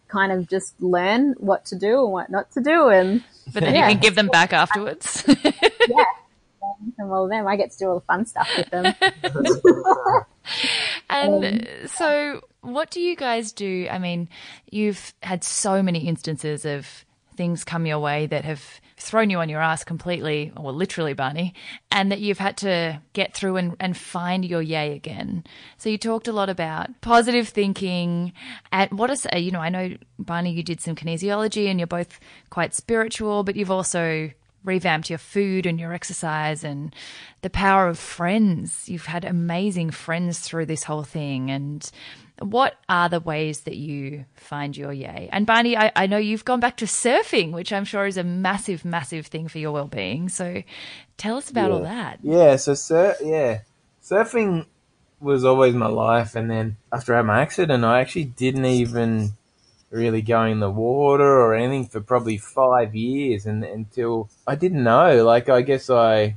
[0.09, 3.75] kind of just learn what to do and what not to do, and But then
[3.75, 3.89] Yeah.
[3.89, 5.25] you can give them back afterwards.
[5.89, 6.05] Yeah.
[6.99, 8.95] And all of them, I get to do all the fun stuff with them.
[11.11, 13.87] And so, what do you guys do?
[13.91, 14.29] I mean,
[14.71, 17.05] you've had so many instances of
[17.37, 21.53] things come your way that have thrown you on your ass completely, or literally, Barney,
[21.91, 25.45] and that you've had to get through and, and find your yay again.
[25.77, 28.33] So, you talked a lot about positive thinking.
[28.73, 32.21] And what is, you know, I know, Barney, you did some kinesiology and you're both
[32.51, 34.31] quite spiritual, but you've also
[34.65, 36.95] revamped your food and your exercise and
[37.43, 38.89] the power of friends.
[38.89, 41.51] You've had amazing friends through this whole thing.
[41.51, 41.89] And
[42.51, 45.29] what are the ways that you find your yay?
[45.33, 48.25] And Barney, I, I know you've gone back to surfing, which I'm sure is a
[48.25, 50.29] massive, massive thing for your well being.
[50.29, 50.63] So
[51.17, 52.19] tell us about all that.
[52.23, 53.61] Yeah, so sur- yeah,
[54.03, 54.67] surfing
[55.21, 59.33] was always my life, and then after I had my accident, I actually didn't even
[59.91, 64.85] really go in the water or anything for probably five years, and until I didn't
[64.85, 65.25] know.
[65.25, 66.37] Like, I guess I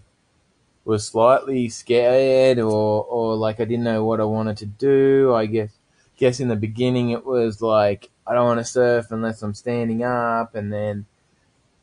[0.85, 5.33] was slightly scared, or or like I didn't know what I wanted to do.
[5.33, 5.71] I guess
[6.17, 10.03] guess in the beginning it was like I don't want to surf unless I'm standing
[10.03, 11.05] up, and then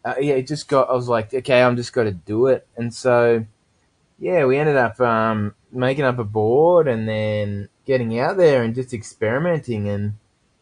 [0.04, 0.90] uh, yeah, it just got.
[0.90, 3.46] I was like, okay, I'm just got to do it, and so
[4.18, 8.74] yeah, we ended up um, making up a board and then getting out there and
[8.74, 10.14] just experimenting and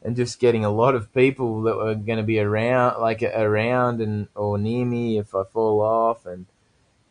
[0.05, 4.01] and just getting a lot of people that were going to be around, like around
[4.01, 6.47] and or near me if I fall off, and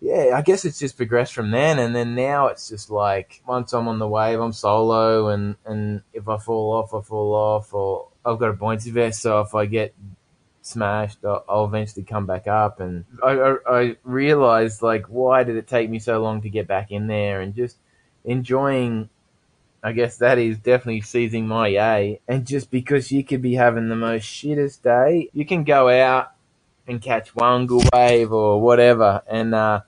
[0.01, 3.71] yeah, I guess it's just progressed from then, and then now it's just like once
[3.71, 7.71] I'm on the wave, I'm solo, and and if I fall off, I fall off,
[7.71, 9.93] or I've got a buoyancy vest, so if I get
[10.63, 12.79] smashed, I'll, eventually come back up.
[12.79, 16.67] And I, I, I realized like, why did it take me so long to get
[16.67, 17.41] back in there?
[17.41, 17.77] And just
[18.23, 19.09] enjoying,
[19.83, 22.21] I guess that is definitely seizing my yay.
[22.27, 26.31] And just because you could be having the most shittest day, you can go out
[26.87, 29.81] and catch one good wave or whatever, and uh,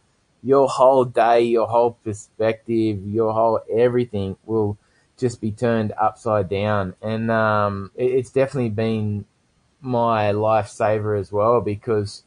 [0.44, 4.78] your whole day, your whole perspective, your whole everything will
[5.18, 6.96] just be turned upside down.
[7.02, 9.26] And um, it, it's definitely been
[9.82, 12.24] my lifesaver as well because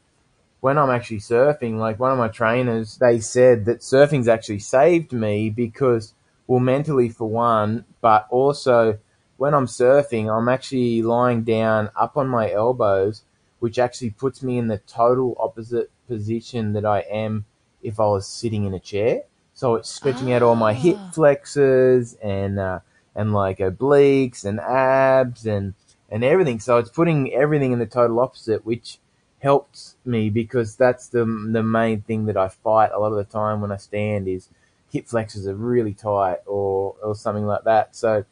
[0.59, 5.13] when I'm actually surfing, like one of my trainers, they said that surfing's actually saved
[5.13, 6.13] me because,
[6.47, 8.97] well, mentally for one, but also
[9.37, 13.21] when I'm surfing, I'm actually lying down up on my elbows,
[13.59, 17.45] which actually puts me in the total opposite position that I am
[17.87, 19.23] if I was sitting in a chair.
[19.53, 21.11] So it's stretching out all my hip Ah.
[21.11, 22.79] flexors and uh,
[23.15, 25.73] and like obliques and abs and
[26.09, 26.59] and everything.
[26.59, 28.99] So it's putting everything in the total opposite, which
[29.39, 33.23] helps me because that's the the main thing that I fight a lot of the
[33.39, 34.49] time when I stand is
[34.91, 37.95] hip flexors are really tight or or something like that.
[37.95, 38.25] So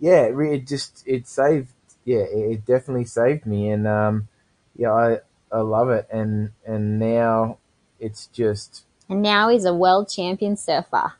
[0.00, 1.68] yeah, it, just it saved
[2.04, 4.28] yeah it, it definitely saved me and um
[4.76, 5.18] yeah I
[5.52, 7.58] I love it and and now
[8.00, 11.12] it's just And now he's a world champion surfer.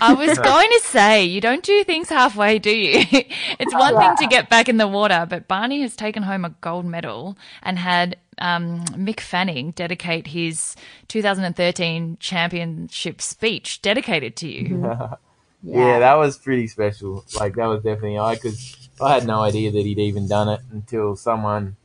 [0.00, 3.04] I was going to say, you don't do things halfway, do you?
[3.12, 6.50] it's one thing to get back in the water, but Barney has taken home a
[6.60, 10.74] gold medal and had um, Mick Fanning dedicate his
[11.06, 14.82] 2013 championship speech dedicated to you.
[15.62, 16.00] yeah.
[16.00, 17.24] that was pretty special.
[17.38, 20.62] Like that was definitely I because I had no idea that he'd even done it
[20.72, 21.76] until someone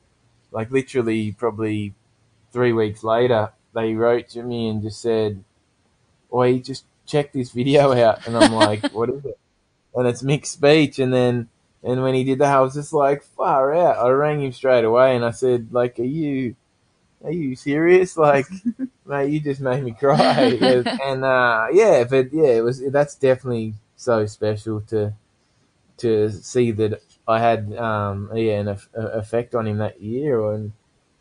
[0.52, 1.94] like literally probably
[2.52, 5.44] three weeks later they wrote to me and just said,
[6.34, 9.38] "Oi, just check this video out," and I'm like, "What is it?"
[9.96, 11.50] And it's Mick's speech, and then
[11.84, 14.86] and when he did that, I was just like, "Far out!" I rang him straight
[14.86, 16.56] away and I said, "Like, are you?"
[17.24, 18.18] Are you serious?
[18.18, 18.48] Like,
[19.06, 20.18] mate, you just made me cry.
[21.04, 22.82] and uh, yeah, but yeah, it was.
[22.90, 25.14] That's definitely so special to
[25.98, 30.72] to see that I had um, yeah an eff- effect on him that year, and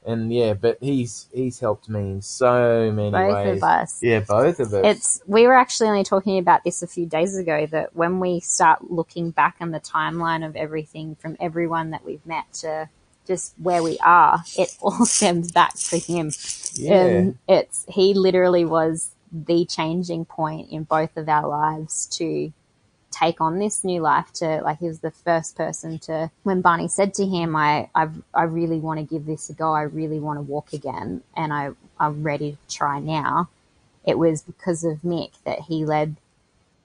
[0.07, 3.59] and yeah, but he's he's helped me in so many Both ways.
[3.59, 4.03] of us.
[4.03, 4.85] Yeah, both of us.
[4.85, 8.41] It's we were actually only talking about this a few days ago that when we
[8.41, 12.89] start looking back on the timeline of everything from everyone that we've met to
[13.27, 16.33] just where we are, it all stems back to him.
[16.75, 22.53] yeah, And it's he literally was the changing point in both of our lives to
[23.21, 26.89] take on this new life to like he was the first person to when Barney
[26.89, 29.73] said to him I I, I really want to give this a go.
[29.73, 33.49] I really want to walk again and I I'm ready to try now
[34.05, 36.17] it was because of Mick that he led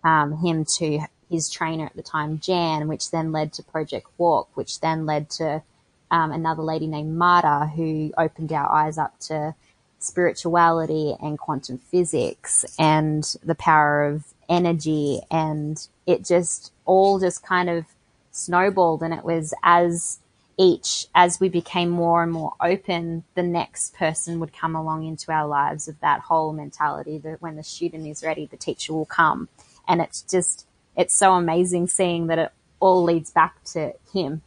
[0.04, 4.50] um, him to his trainer at the time Jan which then led to Project Walk
[4.56, 5.64] which then led to
[6.12, 9.56] um, another lady named Marta who opened our eyes up to
[10.00, 17.70] spirituality and quantum physics and the power of energy and it just all just kind
[17.70, 17.86] of
[18.32, 20.20] snowballed and it was as
[20.58, 25.32] each as we became more and more open the next person would come along into
[25.32, 29.06] our lives of that whole mentality that when the student is ready the teacher will
[29.06, 29.50] come.
[29.88, 34.42] And it's just it's so amazing seeing that it all leads back to him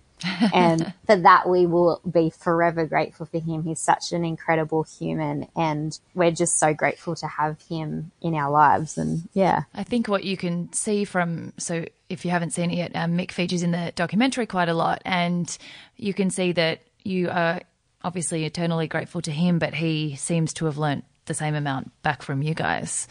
[0.54, 3.64] and for that we will be forever grateful for him.
[3.64, 8.50] He's such an incredible human and we're just so grateful to have him in our
[8.50, 8.98] lives.
[8.98, 9.62] And yeah.
[9.74, 13.16] I think what you can see from so if you haven't seen it yet, um,
[13.16, 15.56] Mick features in the documentary quite a lot, and
[15.96, 17.60] you can see that you are
[18.02, 22.22] obviously eternally grateful to him, but he seems to have learnt the same amount back
[22.22, 23.08] from you guys.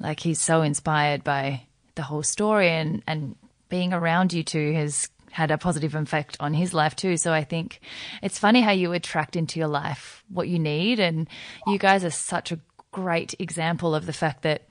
[0.00, 1.62] Like he's so inspired by
[1.94, 3.36] the whole story, and and
[3.68, 7.16] being around you two has had a positive effect on his life too.
[7.16, 7.80] So I think
[8.22, 11.28] it's funny how you attract into your life what you need, and
[11.66, 12.60] you guys are such a
[12.92, 14.62] great example of the fact that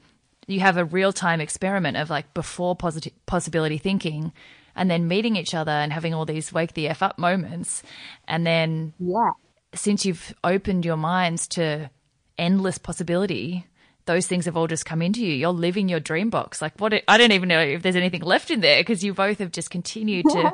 [0.47, 4.31] you have a real time experiment of like before positive possibility thinking
[4.75, 7.83] and then meeting each other and having all these wake the F up moments.
[8.27, 9.31] And then yeah
[9.73, 11.89] since you've opened your minds to
[12.37, 13.65] endless possibility,
[14.05, 15.33] those things have all just come into you.
[15.33, 16.61] You're living your dream box.
[16.61, 16.93] Like what?
[17.07, 19.69] I don't even know if there's anything left in there because you both have just
[19.69, 20.51] continued to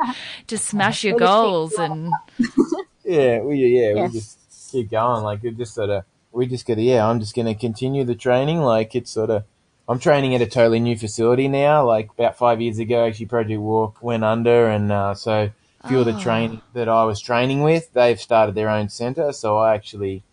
[0.47, 2.11] to smash your goals and
[3.03, 4.03] yeah, we yeah, Yeah.
[4.07, 4.37] we just
[4.71, 5.23] keep going.
[5.23, 7.07] Like it just sort of we just gotta yeah.
[7.07, 8.59] I'm just gonna continue the training.
[8.59, 9.43] Like it's sort of
[9.89, 11.85] I'm training at a totally new facility now.
[11.85, 15.49] Like about five years ago, actually Project Walk went under, and uh, so
[15.81, 16.19] a few of the Oh.
[16.19, 19.31] train that I was training with, they've started their own center.
[19.31, 20.23] So I actually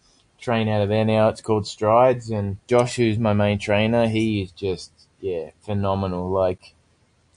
[0.45, 1.29] train out of there now.
[1.29, 6.31] It's called Strides, and Josh, who's my main trainer, he is just yeah phenomenal.
[6.31, 6.75] Like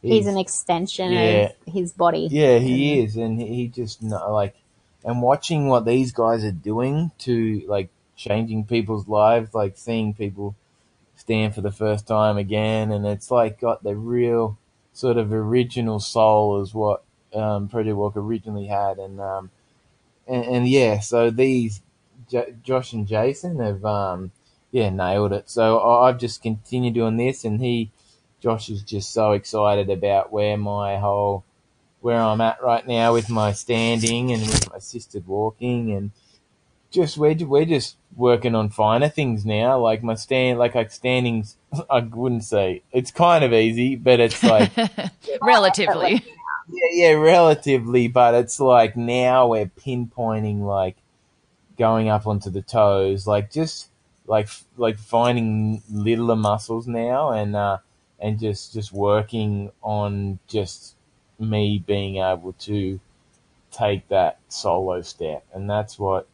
[0.01, 1.51] he's an extension Yeah.
[1.65, 4.55] of his body yeah, he is, and he just like,
[5.03, 10.55] and watching what these guys are doing to like changing people's lives, like seeing people
[11.15, 14.57] stand for the first time again, and it's like got the real
[14.93, 17.03] sort of original soul is what
[17.33, 19.49] um, Project Walk originally had, and um,
[20.27, 21.81] and, and yeah, so these
[22.29, 24.31] J- Josh and Jason have um,
[24.71, 25.49] yeah nailed it.
[25.49, 27.91] So I- I've just continued doing this, and he
[28.41, 31.43] Josh is just so excited about where my whole
[32.01, 36.11] where I'm at right now with my standing and with my assisted walking and
[36.91, 39.79] just we're we're just working on finer things now.
[39.79, 41.57] Like my stand, like like standings,
[41.89, 44.71] I wouldn't say it's kind of easy, but it's like
[45.41, 46.23] relatively.
[46.69, 48.07] yeah, yeah, relatively.
[48.07, 50.95] But it's like now we're pinpointing like
[51.77, 53.89] going up onto the toes, like just
[54.27, 57.55] like like finding littler muscles now and.
[57.55, 57.77] uh
[58.19, 60.95] and just just working on just
[61.39, 62.99] me being able to
[63.71, 66.27] take that solo step, and that's what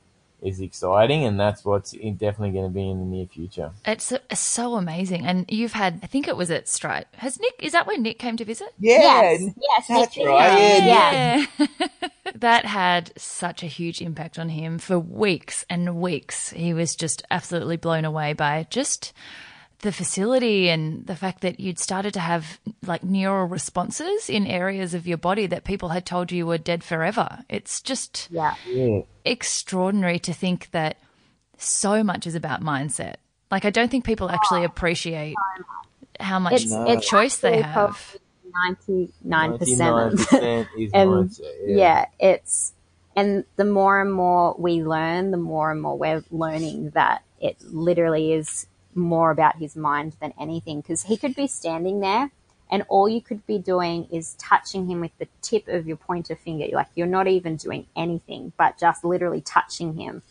[0.43, 3.71] is exciting, and that's what's definitely going to be in the near future.
[3.85, 5.99] It's, it's, so amazing, and you've had.
[6.03, 7.07] I think it was at Strides.
[7.13, 7.59] Has Mick?
[7.59, 8.73] Is that where Mick came to visit?
[8.79, 10.83] Yeah, yes, yes that's Mick right.
[10.83, 11.87] Yeah, yeah.
[12.35, 16.49] that had such a huge impact on him for weeks and weeks.
[16.51, 19.13] He was just absolutely blown away by just
[19.83, 24.93] the facility and the fact that you'd started to have like neural responses in areas
[24.93, 27.43] of your body that people had told you were dead forever.
[27.49, 28.55] It's just yeah.
[28.65, 29.01] Yeah.
[29.25, 30.97] extraordinary to think that
[31.57, 33.15] so much is about mindset.
[33.51, 34.65] Like I don't think people actually ah.
[34.65, 35.35] appreciate
[36.17, 38.15] how much It's, it's choice they have.
[38.69, 41.39] 99% 99% is and mindset.
[41.65, 41.75] yeah.
[41.75, 42.05] Yeah.
[42.19, 42.73] it's
[43.17, 47.57] and the more and more we learn the more and more we're learning that it
[47.61, 52.31] literally is more about his mind than anything because he could be standing there
[52.71, 56.35] and all you could be doing is touching him with the tip of your pointer
[56.35, 60.21] finger like you're not even doing anything but just literally touching him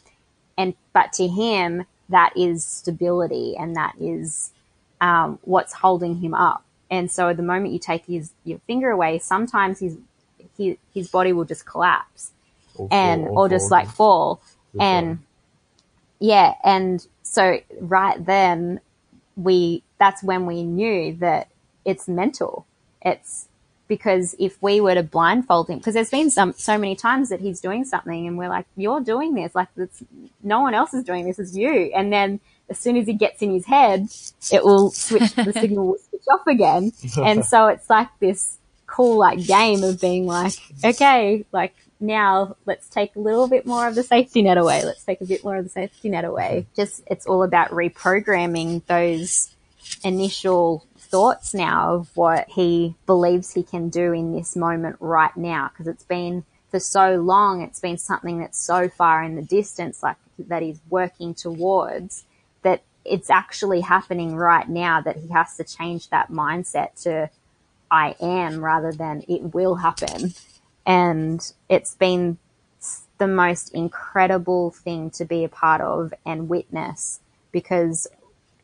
[0.58, 4.52] and but to him that is stability and that is
[5.00, 9.18] um, what's holding him up and so the moment you take his your finger away
[9.18, 9.96] sometimes his
[10.56, 12.32] his, his body will just collapse
[12.76, 13.78] Or and fall- or just fall.
[13.78, 14.40] like fall
[14.72, 15.18] Good and.
[16.22, 18.80] Yeah and so right then
[19.36, 21.48] we that's when we knew that
[21.84, 22.66] it's mental.
[23.00, 23.48] It's
[23.88, 27.40] because if we were to blindfold him because there's been some so many times that
[27.40, 29.54] he's doing something and we're like you're doing this.
[29.54, 30.02] Like it's
[30.42, 31.92] no one else is doing this it's you.
[31.94, 34.08] And then as soon as he gets in his head
[34.50, 36.92] it will switch the signal will switch off again.
[37.18, 40.52] And so it's like this cool like game of being like
[40.84, 44.84] okay like now let's take a little bit more of the safety net away.
[44.84, 46.66] Let's take a bit more of the safety net away.
[46.74, 49.55] Just it's all about reprogramming those
[50.05, 55.68] initial thoughts now of what he believes he can do in this moment right now.
[55.68, 60.03] Because it's been for so long it's been something that's so far in the distance
[60.03, 62.24] like that he's working towards
[62.62, 67.28] that it's actually happening right now that he has to change that mindset to
[67.90, 70.32] I am rather than it will happen.
[70.84, 72.38] And it's been
[73.18, 77.20] the most incredible thing to be a part of and witness
[77.52, 78.08] because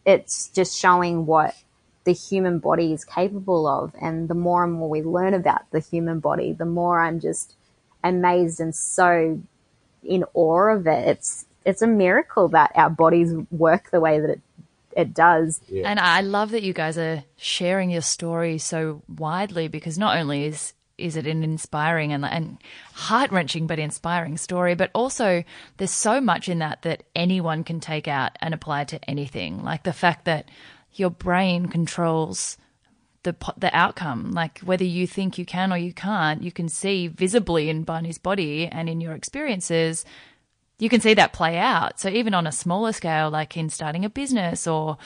[0.05, 1.55] it's just showing what
[2.05, 3.95] the human body is capable of.
[4.01, 7.55] And the more and more we learn about the human body, the more I'm just
[8.03, 9.41] amazed and so
[10.03, 11.07] in awe of it.
[11.07, 14.41] It's, it's a miracle that our bodies work the way that it,
[14.97, 15.61] it does.
[15.69, 15.89] Yeah.
[15.89, 20.47] And I love that you guys are sharing your story so widely because not only
[20.47, 22.59] is is it an inspiring and, and
[22.93, 25.45] heart wrenching but inspiring story, but also
[25.77, 29.63] there's so much in that that anyone can take out and apply to anything.
[29.63, 30.51] Like the fact that
[30.93, 32.59] your brain controls
[33.23, 34.33] the the outcome.
[34.33, 38.19] Like whether you think you can or you can't, you can see visibly in Barney's
[38.19, 40.05] body and in your experiences
[40.79, 41.99] you can see that play out.
[41.99, 44.97] So even on a smaller scale, like in starting a business or,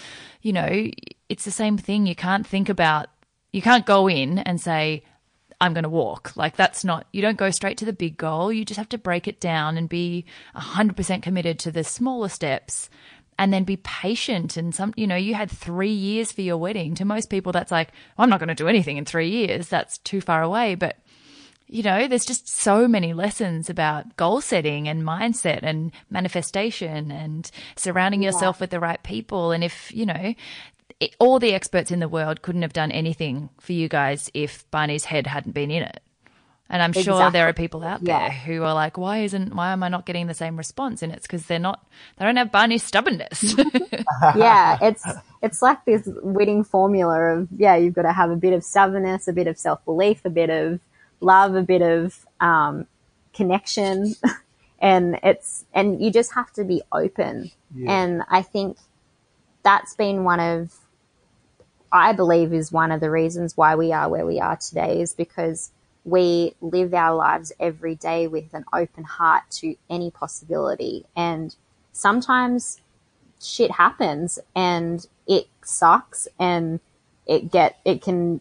[0.43, 0.91] you know,
[1.29, 2.07] it's the same thing.
[2.07, 3.09] You can't think about,
[3.53, 5.03] you can't go in and say,
[5.63, 6.37] I'm going to walk.
[6.37, 8.53] Like that's not, you don't go straight to the big goal.
[8.53, 10.25] You just have to break it down and be
[10.57, 12.91] 100% committed to the smaller steps
[13.39, 14.57] and then be patient.
[14.57, 16.97] And some, you know, you had three years for your wedding.
[16.97, 19.69] To most people, that's like, I'm not going to do anything in three years.
[19.69, 20.75] That's too far away.
[20.75, 20.99] But
[21.69, 27.51] you know, there's just so many lessons about goal setting and mindset and manifestation and
[27.77, 29.53] surrounding yourself with the right people.
[29.53, 30.35] And if, you know,
[31.01, 34.71] it, all the experts in the world couldn't have done anything for you guys if
[34.71, 36.01] Barney's head hadn't been in it.
[36.71, 38.21] And I'm sure there are people out Yeah.
[38.21, 41.03] there who are like, why isn't, why am I not getting the same response?
[41.03, 41.87] And it's because they're not,
[42.17, 43.55] they don't have Barney's stubbornness.
[44.37, 45.05] yeah, it's
[45.43, 49.29] it's like this winning formula of yeah, you've got to have a bit of stubbornness,
[49.29, 50.81] a bit of self belief, a bit of
[51.21, 52.87] love, a bit of um,
[53.35, 54.15] connection,
[54.81, 57.51] and it's and you just have to be open.
[57.87, 58.79] And I think
[59.63, 60.73] that's been one of
[61.93, 65.13] I believe is one of the reasons why we are where we are today is
[65.13, 65.71] because
[66.05, 71.05] we live our lives every day with an open heart to any possibility.
[71.15, 71.55] And
[71.93, 72.81] sometimes
[73.41, 76.81] shit happens and it sucks and
[77.27, 78.41] it get, it can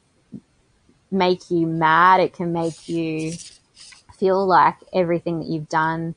[1.12, 2.22] make you mad.
[2.22, 3.34] It can make you
[4.18, 6.16] feel like everything that you've done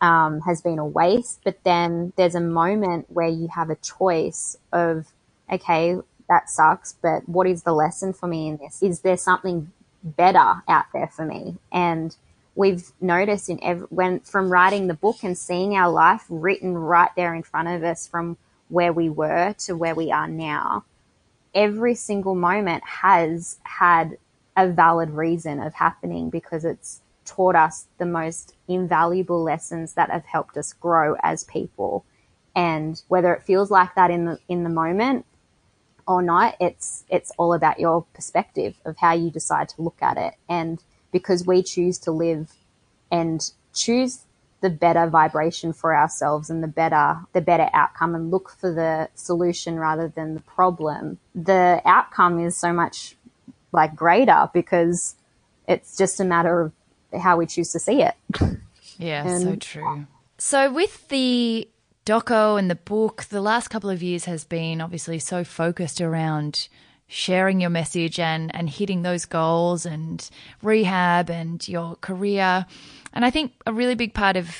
[0.00, 1.40] um, has been a waste.
[1.44, 5.12] But then there's a moment where you have a choice of,
[5.52, 5.98] okay,
[6.32, 8.82] that sucks, but what is the lesson for me in this?
[8.82, 9.70] Is there something
[10.02, 11.58] better out there for me?
[11.70, 12.16] And
[12.54, 17.10] we've noticed in every, when from writing the book and seeing our life written right
[17.16, 20.84] there in front of us from where we were to where we are now,
[21.54, 24.16] every single moment has had
[24.56, 30.24] a valid reason of happening because it's taught us the most invaluable lessons that have
[30.24, 32.04] helped us grow as people.
[32.56, 35.24] And whether it feels like that in the in the moment
[36.12, 40.16] or not, it's it's all about your perspective of how you decide to look at
[40.16, 40.34] it.
[40.48, 42.52] And because we choose to live
[43.10, 44.24] and choose
[44.62, 49.08] the better vibration for ourselves and the better the better outcome and look for the
[49.14, 53.16] solution rather than the problem the outcome is so much
[53.72, 55.16] like greater because
[55.66, 56.72] it's just a matter of
[57.20, 58.14] how we choose to see it
[58.98, 60.06] yeah and, so true
[60.38, 61.68] so with the
[62.04, 66.68] doco and the book the last couple of years has been obviously so focused around
[67.06, 70.30] sharing your message and and hitting those goals and
[70.62, 72.66] rehab and your career
[73.12, 74.56] and I think a really big part of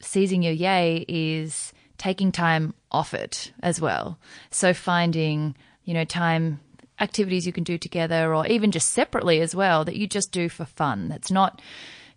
[0.00, 4.18] seizing your yay is taking time off it as well.
[4.50, 5.54] So finding,
[5.84, 6.60] you know, time
[7.00, 10.48] activities you can do together or even just separately as well that you just do
[10.48, 11.08] for fun.
[11.08, 11.60] That's not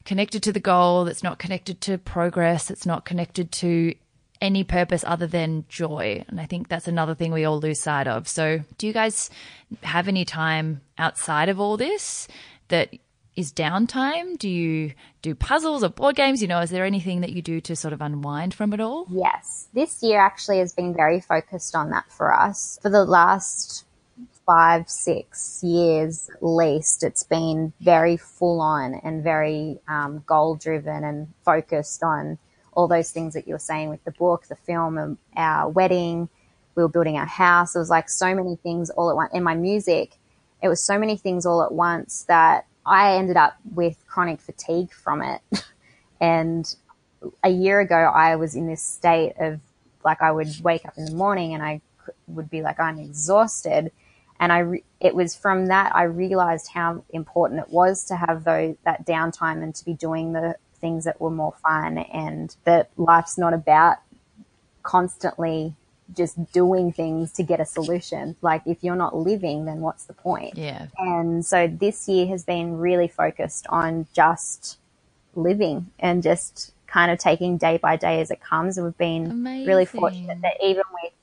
[0.05, 3.93] connected to the goal, that's not connected to progress, that's not connected to
[4.41, 6.23] any purpose other than joy.
[6.27, 8.27] And I think that's another thing we all lose sight of.
[8.27, 9.29] So, do you guys
[9.83, 12.27] have any time outside of all this
[12.69, 12.93] that
[13.35, 14.37] is downtime?
[14.37, 16.41] Do you do puzzles or board games?
[16.41, 19.05] You know, is there anything that you do to sort of unwind from it all?
[19.09, 19.67] Yes.
[19.73, 22.79] This year actually has been very focused on that for us.
[22.81, 23.85] For the last
[24.45, 31.03] five, six years at least, it's been very full on and very um, goal driven
[31.03, 32.39] and focused on
[32.77, 36.29] all those things that you were saying with the book, the film, and our wedding.
[36.75, 37.75] We were building our house.
[37.75, 39.33] It was like so many things all at once.
[39.33, 40.15] In my music,
[40.61, 44.91] it was so many things all at once that I ended up with chronic fatigue
[44.93, 45.41] from it.
[46.21, 46.73] and
[47.43, 49.59] a year ago, I was in this state of
[50.05, 51.81] like I would wake up in the morning and I
[52.27, 53.91] would be like, I'm exhausted.
[54.39, 58.43] And I, re- it was from that I realized how important it was to have
[58.43, 62.89] those, that downtime and to be doing the things that were more fun and that
[62.97, 63.97] life's not about
[64.83, 65.75] constantly
[66.15, 68.35] just doing things to get a solution.
[68.41, 70.57] Like if you're not living, then what's the point?
[70.57, 70.87] Yeah.
[70.97, 74.77] And so this year has been really focused on just
[75.35, 78.77] living and just kind of taking day by day as it comes.
[78.77, 79.67] And we've been Amazing.
[79.67, 81.13] really fortunate that even with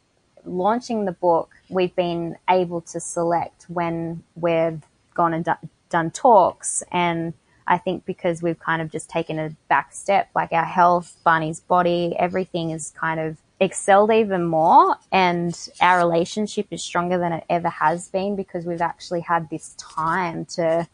[0.45, 4.83] launching the book, we've been able to select when we've
[5.15, 6.83] gone and do- done talks.
[6.93, 7.33] And
[7.67, 11.61] I think because we've kind of just taken a back step, like our health, Barney's
[11.61, 17.45] body, everything is kind of excelled even more and our relationship is stronger than it
[17.49, 20.87] ever has been because we've actually had this time to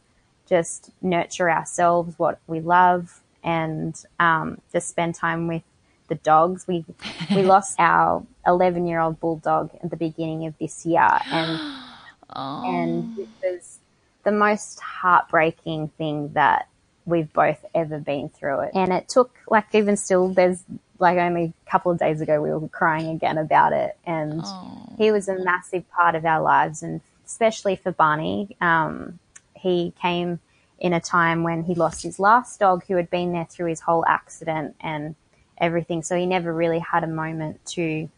[0.48, 5.62] just nurture ourselves, what we love, and um, just spend time with
[6.08, 6.66] the dogs.
[6.66, 6.84] We
[7.30, 11.58] we lost our 11 year old bulldog at the beginning of this year, and
[12.30, 12.62] oh.
[12.66, 13.78] and it was
[14.24, 16.68] the most heartbreaking thing that
[17.06, 18.70] we've both ever been through it.
[18.74, 20.64] And it took like even still, there's
[21.00, 24.98] like only a couple of days ago we were crying again about it and Aww.
[24.98, 29.18] he was a massive part of our lives and especially for Barney um,
[29.54, 30.38] he came
[30.78, 33.80] in a time when he lost his last dog who had been there through his
[33.80, 35.14] whole accident and
[35.58, 38.08] everything so he never really had a moment to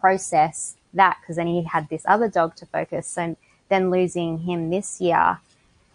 [0.00, 3.36] process that because then he had this other dog to focus and
[3.72, 5.38] then losing him this year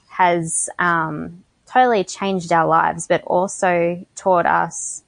[0.10, 5.04] has um, totally changed our lives but also taught us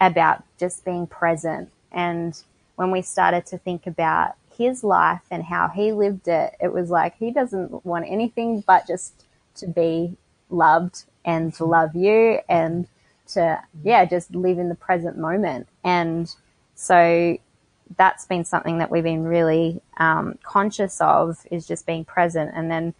[0.00, 1.70] about just being present.
[1.90, 2.40] And
[2.76, 6.90] when we started to think about his life and how he lived it, it was
[6.90, 9.24] like he doesn't want anything but just
[9.56, 10.16] to be
[10.50, 12.86] loved and to love you and
[13.28, 15.66] to, yeah, just live in the present moment.
[15.82, 16.32] And
[16.76, 17.38] so
[17.96, 22.50] that's been something that we've been really um, conscious of is just being present.
[22.54, 22.94] And then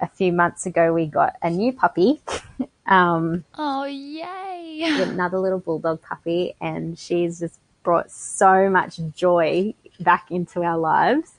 [0.00, 2.20] a few months ago, we got a new puppy.
[2.86, 4.82] um, oh, yay!
[5.02, 11.34] Another little bulldog puppy, and she's just brought so much joy back into our lives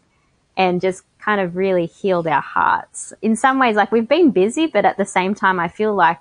[0.58, 3.14] and just kind of really healed our hearts.
[3.22, 6.20] In some ways, like we've been busy, but at the same time, I feel like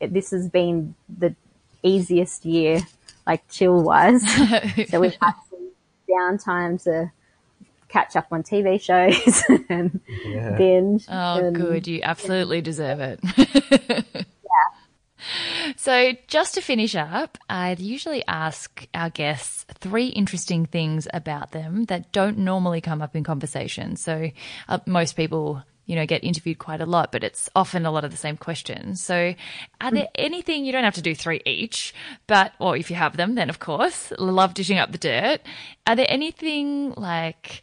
[0.00, 1.34] this has been the
[1.82, 2.80] easiest year,
[3.26, 4.22] like chill wise.
[4.88, 5.34] so we've had
[6.18, 7.10] downtime to
[7.88, 10.56] catch up on TV shows and yeah.
[10.56, 11.04] binge.
[11.08, 11.86] Oh, and, good.
[11.86, 13.20] You absolutely deserve it.
[13.82, 14.22] yeah.
[15.76, 21.86] So, just to finish up, I'd usually ask our guests three interesting things about them
[21.86, 23.96] that don't normally come up in conversation.
[23.96, 24.30] So,
[24.68, 28.04] uh, most people you know, get interviewed quite a lot, but it's often a lot
[28.04, 29.00] of the same questions.
[29.02, 29.34] So,
[29.80, 31.94] are there anything you don't have to do three each,
[32.26, 35.40] but, or if you have them, then of course, love dishing up the dirt.
[35.86, 37.62] Are there anything like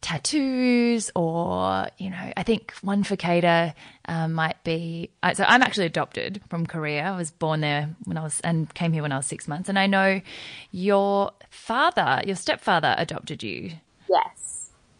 [0.00, 3.74] tattoos or, you know, I think one for Kada
[4.06, 5.10] um, might be.
[5.34, 7.02] So I'm actually adopted from Korea.
[7.02, 9.68] I was born there when I was and came here when I was six months.
[9.68, 10.20] And I know
[10.70, 13.72] your father, your stepfather, adopted you.
[14.08, 14.47] Yes.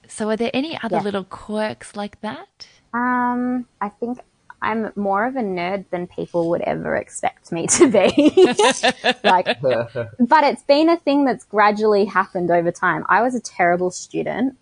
[0.09, 1.03] So are there any other Yeah.
[1.03, 2.67] little quirks like that?
[2.93, 4.19] Um, I think
[4.61, 8.09] I'm more of a nerd than people would ever expect me to be.
[9.25, 13.05] like, but it's been a thing that's gradually happened over time.
[13.09, 14.57] I was a terrible student.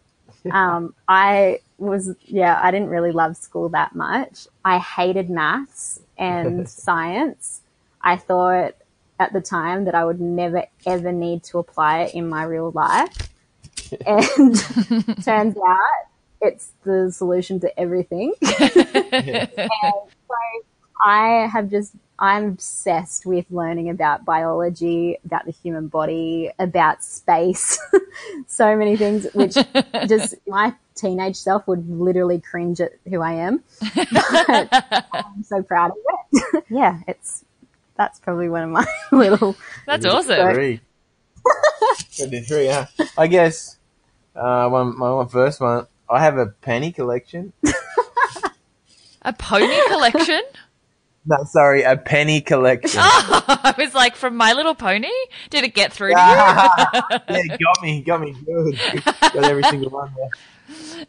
[0.51, 4.47] Um, I was, yeah, I didn't really love school that much.
[4.65, 7.63] I hated maths and science.
[8.03, 8.75] I thought
[9.19, 12.71] at the time that I would never ever need to apply it in my real
[12.73, 13.17] life.
[14.07, 14.55] And
[15.25, 16.07] turns out
[16.41, 18.35] it's the solution to everything.
[18.43, 20.35] and so
[21.05, 27.79] I have just, I'm obsessed with learning about biology, about the human body, about space,
[28.47, 29.57] so many things, which
[30.09, 33.63] just my teenage self would literally cringe at who I am.
[33.95, 35.97] But I'm so proud of
[36.33, 36.65] it.
[36.71, 37.45] yeah, it's,
[37.97, 39.57] that's probably one of my little,
[39.87, 40.55] That's awesome.
[40.55, 40.81] Three.
[42.17, 42.87] Could be three, huh?
[43.17, 43.76] I guess
[44.37, 45.87] uh, one, my, my first one.
[46.09, 47.53] I have a penny collection.
[49.23, 50.41] A pony collection?
[51.29, 53.01] No, sorry, a penny collection.
[53.03, 55.11] I was like, from My Little Pony?
[55.51, 56.27] Did it get through to you?
[57.37, 58.79] yeah, got me, got me good.
[59.03, 60.31] got every single one there.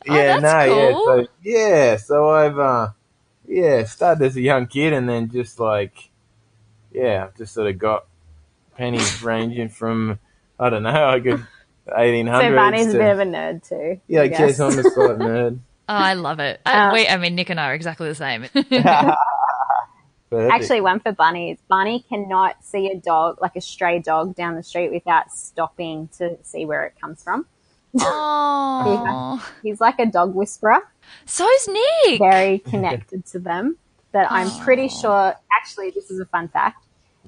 [0.07, 2.87] Yeah, Oh, no, yeah, so yeah, so I've uh,
[3.47, 6.09] yeah, started as a young kid, and then just like,
[6.91, 8.07] yeah, just sort of got
[8.75, 10.17] pennies ranging from
[10.59, 11.45] I don't know, I could
[11.95, 12.55] eighteen so hundreds.
[12.55, 13.99] Barney's a bit of a nerd too.
[14.07, 14.59] yeah, I I guess guess.
[14.59, 15.59] I'm a nerd.
[15.89, 16.59] Oh, I love it.
[16.65, 18.45] I, Uh, we, I mean, Nick and I are exactly the same.
[20.51, 24.55] Actually, one for Bunny is Bunny cannot see a dog, like a stray dog down
[24.55, 27.45] the street without stopping to see where it comes from.
[28.01, 30.79] Oh, He's like a dog whisperer,
[31.25, 32.19] so's Nick.
[32.19, 33.77] very connected to them.
[34.11, 36.83] That I'm pretty sure, actually, this is a fun fact.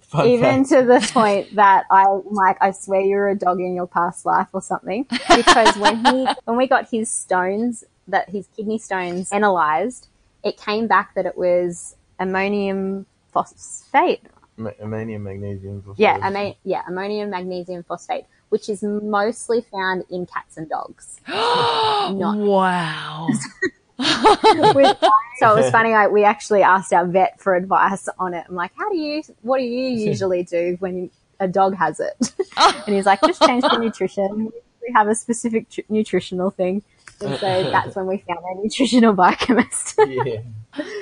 [0.10, 0.69] Fun even fact.
[0.69, 4.26] to the point that I'm like, I swear you were a dog in your past
[4.26, 5.06] life or something.
[5.36, 10.07] Because when he, when we got his stones, that his kidney stones analyzed,
[10.44, 14.22] it came back that it was ammonium phosphate.
[14.57, 15.84] Ma- ammonium, magnesium.
[15.95, 16.36] Yeah, phosphorus.
[16.36, 21.19] ammo- yeah, ammonium magnesium phosphate, which is mostly found in cats and dogs.
[21.27, 23.27] Not Wow.
[23.99, 24.97] Which-
[25.39, 25.91] so it was funny.
[25.91, 28.45] Like, we actually asked our vet for advice on it.
[28.47, 31.09] I'm like, how do you, what do you usually do when
[31.39, 32.34] a dog has it?
[32.57, 32.84] Oh.
[32.88, 34.51] and he's like, just change the nutrition.
[34.81, 36.81] We have a specific tr- nutritional thing.
[37.21, 39.95] And so that's when we found a nutritional biochemist.
[40.07, 40.39] yeah,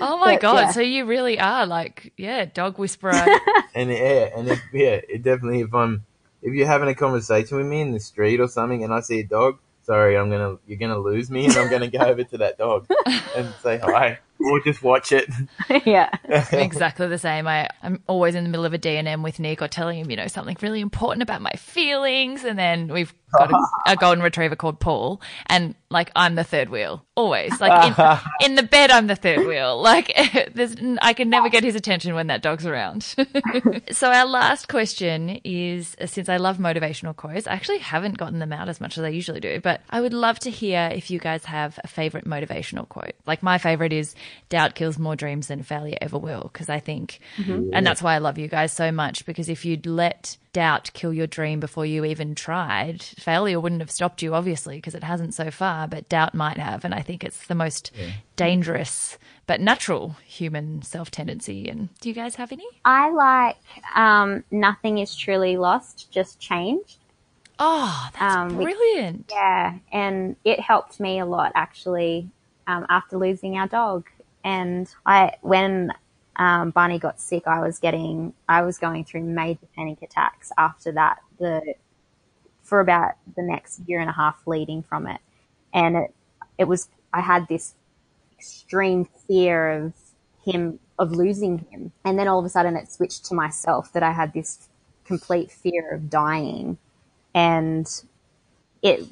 [0.02, 0.60] Oh my But, god!
[0.62, 0.72] yeah.
[0.72, 3.14] So you really are like, yeah, dog whisperer.
[3.76, 6.04] and yeah, and if yeah, it definitely if I'm
[6.42, 9.20] if you're having a conversation with me in the street or something, and I see
[9.20, 12.38] a dog, sorry, I'm gonna you're gonna lose me, and I'm gonna go over to
[12.40, 12.86] that dog
[13.36, 15.30] and say hi, or just watch it.
[15.86, 16.10] yeah.
[16.52, 17.48] exactly the same.
[17.48, 20.18] I, I'm always in the middle of a D&M with Nick or telling him, you
[20.18, 22.44] know, something really important about my feelings.
[22.44, 23.58] And then we've got a,
[23.94, 25.22] a golden retriever called Paul.
[25.48, 27.06] And like, I'm the third wheel.
[27.16, 27.60] Always.
[27.60, 28.20] Like in,
[28.52, 29.82] in the bed, I'm the third wheel.
[29.82, 30.14] Like
[30.54, 33.04] there's, I can never get his attention when that dog's around.
[33.92, 38.40] so our last question is, uh, since I love motivational quotes, I actually haven't gotten
[38.40, 41.10] them out as much as I usually do, but I would love to hear if
[41.10, 43.14] you guys have a favorite motivational quote.
[43.26, 44.14] Like my favorite is
[44.50, 46.50] doubt kills more dreams than failure ever will.
[46.54, 49.86] Cause I think, and that's why I love you guys so much because if you'd
[49.86, 54.78] let doubt kill your dream before you even tried, failure wouldn't have stopped you, obviously,
[54.78, 56.84] because it hasn't so far, but doubt might have.
[56.86, 57.92] And I think it's the most
[58.36, 61.70] dangerous but natural human self tendency.
[61.70, 62.68] And do you guys have any?
[62.84, 63.58] I like
[63.96, 66.98] um, nothing is truly lost, just changed.
[67.60, 69.30] Oh, that's Um, we- brilliant.
[69.32, 72.30] Yeah, and it helped me a lot actually
[72.68, 74.06] um, after losing our dog.
[74.48, 75.92] And I, when
[76.38, 80.94] um, Barney got sick, I was getting, I was going through major panic attacks after
[80.94, 81.18] that.
[81.38, 81.76] The
[82.64, 85.20] for about the next year and a half leading from it,
[85.74, 86.16] and it,
[86.58, 87.76] it was, I had this
[88.38, 89.94] extreme fear of
[90.46, 94.04] him, of losing him, and then all of a sudden it switched to myself that
[94.04, 94.70] I had this
[95.04, 96.78] complete fear of dying,
[97.34, 97.86] and
[98.82, 99.06] it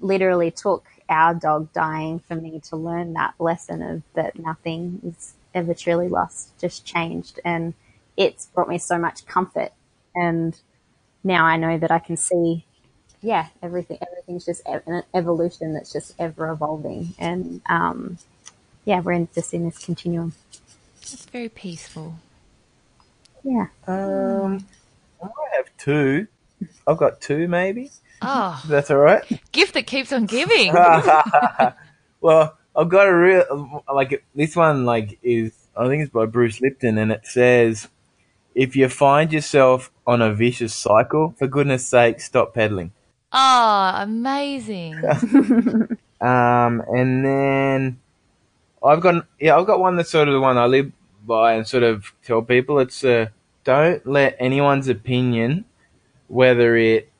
[0.00, 5.34] literally took our dog dying for me to learn that lesson of that nothing is
[5.54, 7.40] ever truly lost, just changed.
[7.44, 7.74] And
[8.16, 9.72] it's brought me so much comfort.
[10.14, 10.58] And
[11.24, 12.64] now I know that I can see,
[13.22, 17.14] yeah, everything, everything's just ev- an evolution that's just ever evolving.
[17.18, 18.18] And, um,
[18.84, 20.34] yeah, we're in, just in this continuum.
[21.00, 22.16] It's very peaceful.
[23.42, 23.66] Yeah.
[23.86, 24.66] Um,
[25.22, 26.26] I have two.
[26.86, 27.90] I've got two maybe.
[28.22, 29.22] Oh, That's all right.
[29.52, 30.72] gift that keeps on giving.
[32.20, 34.84] well, I've got a real like this one.
[34.84, 37.88] Like is I think it's by Bruce Lipton, and it says,
[38.54, 42.92] "If you find yourself on a vicious cycle, for goodness sake, stop pedaling."
[43.32, 45.02] Oh, amazing.
[46.20, 48.00] Um, and then
[48.84, 50.90] I've got yeah, I've got one that's sort of the one I live
[51.24, 53.26] by and sort of tell people it's uh,
[53.62, 55.64] don't let anyone's opinion,
[56.26, 57.10] whether it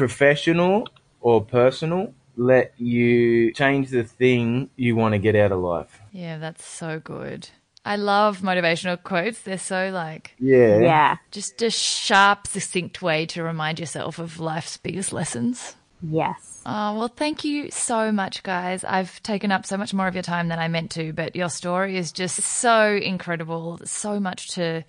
[0.00, 0.88] professional
[1.20, 6.00] or personal, let you change the thing you want to get out of life.
[6.10, 7.50] Yeah, that's so good.
[7.84, 9.42] I love motivational quotes.
[9.42, 10.78] They're so like Yeah.
[10.80, 11.16] Yeah.
[11.30, 15.76] just a sharp, succinct way to remind yourself of life's biggest lessons.
[16.02, 16.62] Yes.
[16.64, 18.84] Oh, well, thank you so much, guys.
[18.84, 21.50] I've taken up so much more of your time than I meant to, but your
[21.50, 23.80] story is just so incredible.
[23.84, 24.82] So much to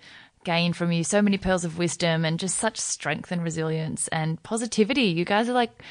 [0.44, 4.42] gain from you, so many pearls of wisdom, and just such strength and resilience and
[4.42, 5.04] positivity.
[5.04, 5.82] You guys are like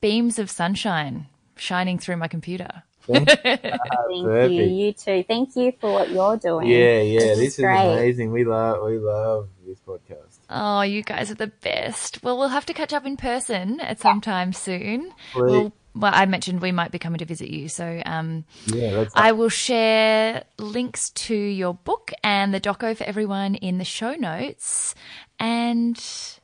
[0.00, 1.26] beams of sunshine
[1.56, 2.82] shining through my computer.
[3.06, 4.52] Thank Perfect.
[4.52, 4.62] you.
[4.62, 5.24] You too.
[5.26, 6.68] Thank you for what you're doing.
[6.68, 8.30] Yeah, yeah, This this is is amazing.
[8.30, 10.38] We love, we love this podcast.
[10.48, 12.22] Oh, you guys are the best.
[12.22, 15.10] Well, we'll have to catch up in person at some time soon.
[15.32, 15.42] Please.
[15.42, 19.06] We'll, well, I mentioned we might be coming to visit you, so um, Yeah.
[19.14, 24.14] I will share links to your book and the doco for everyone in the show
[24.14, 24.94] notes.
[25.38, 26.02] And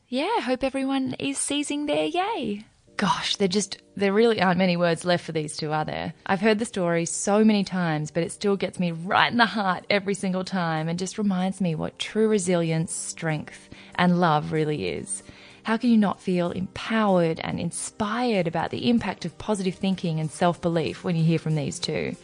[0.09, 2.65] yeah, hope everyone is seizing their yay.
[2.99, 6.15] Gosh, there just there really aren't many words left for these two, are there?
[6.27, 9.47] I've heard the story so many times, but it still gets me right in the
[9.47, 14.89] heart every single time and just reminds me what true resilience, strength, and love really
[14.89, 15.23] is.
[15.69, 20.31] How can you not feel empowered and inspired about the impact of positive thinking and
[20.31, 22.17] self belief when you hear from these two?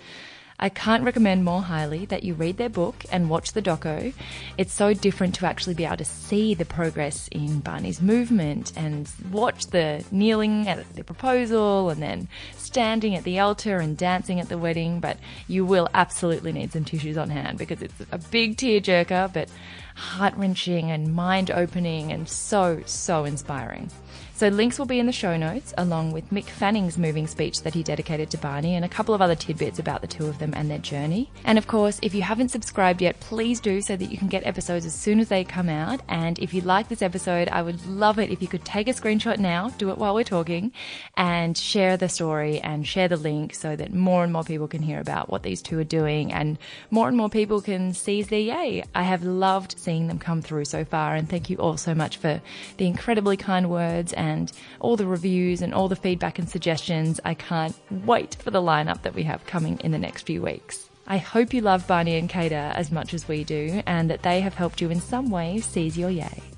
[0.59, 4.15] I can't recommend more highly that you read their book and watch the doco.
[4.57, 9.11] It's so different to actually be able to see the progress in Barney's movement and
[9.31, 14.49] watch the kneeling at the proposal and then standing at the altar and dancing at
[14.49, 15.01] the wedding.
[15.01, 15.19] But
[15.49, 19.51] you will absolutely need some tissues on hand because it's a big tearjerker, but
[19.95, 23.91] heart wrenching and mind opening and so, so inspiring.
[24.37, 27.73] So links will be in the show notes, along with Mick Fanning's moving speech that
[27.73, 30.53] he dedicated to Barney and a couple of other tidbits about the two of them
[30.57, 31.31] and their journey.
[31.45, 34.45] And of course, if you haven't subscribed yet, please do so that you can get
[34.45, 36.01] episodes as soon as they come out.
[36.09, 38.93] And if you like this episode, I would love it if you could take a
[38.93, 40.73] screenshot now, do it while we're talking,
[41.17, 44.83] and share the story and share the link so that more and more people can
[44.83, 46.59] hear about what these two are doing and
[46.91, 48.83] more and more people can seize their yay.
[48.97, 52.17] I have loved seeing them come through so far, and thank you all so much
[52.17, 52.43] for
[52.79, 57.21] the incredibly kind words and all the reviews and all the feedback and suggestions.
[57.25, 57.77] I can't
[58.07, 60.89] wait for the lineup that we have coming in the next few weeks.
[61.07, 64.41] I hope you love Barney and Kada as much as we do, and that they
[64.41, 66.54] have helped you in some way seize your yay.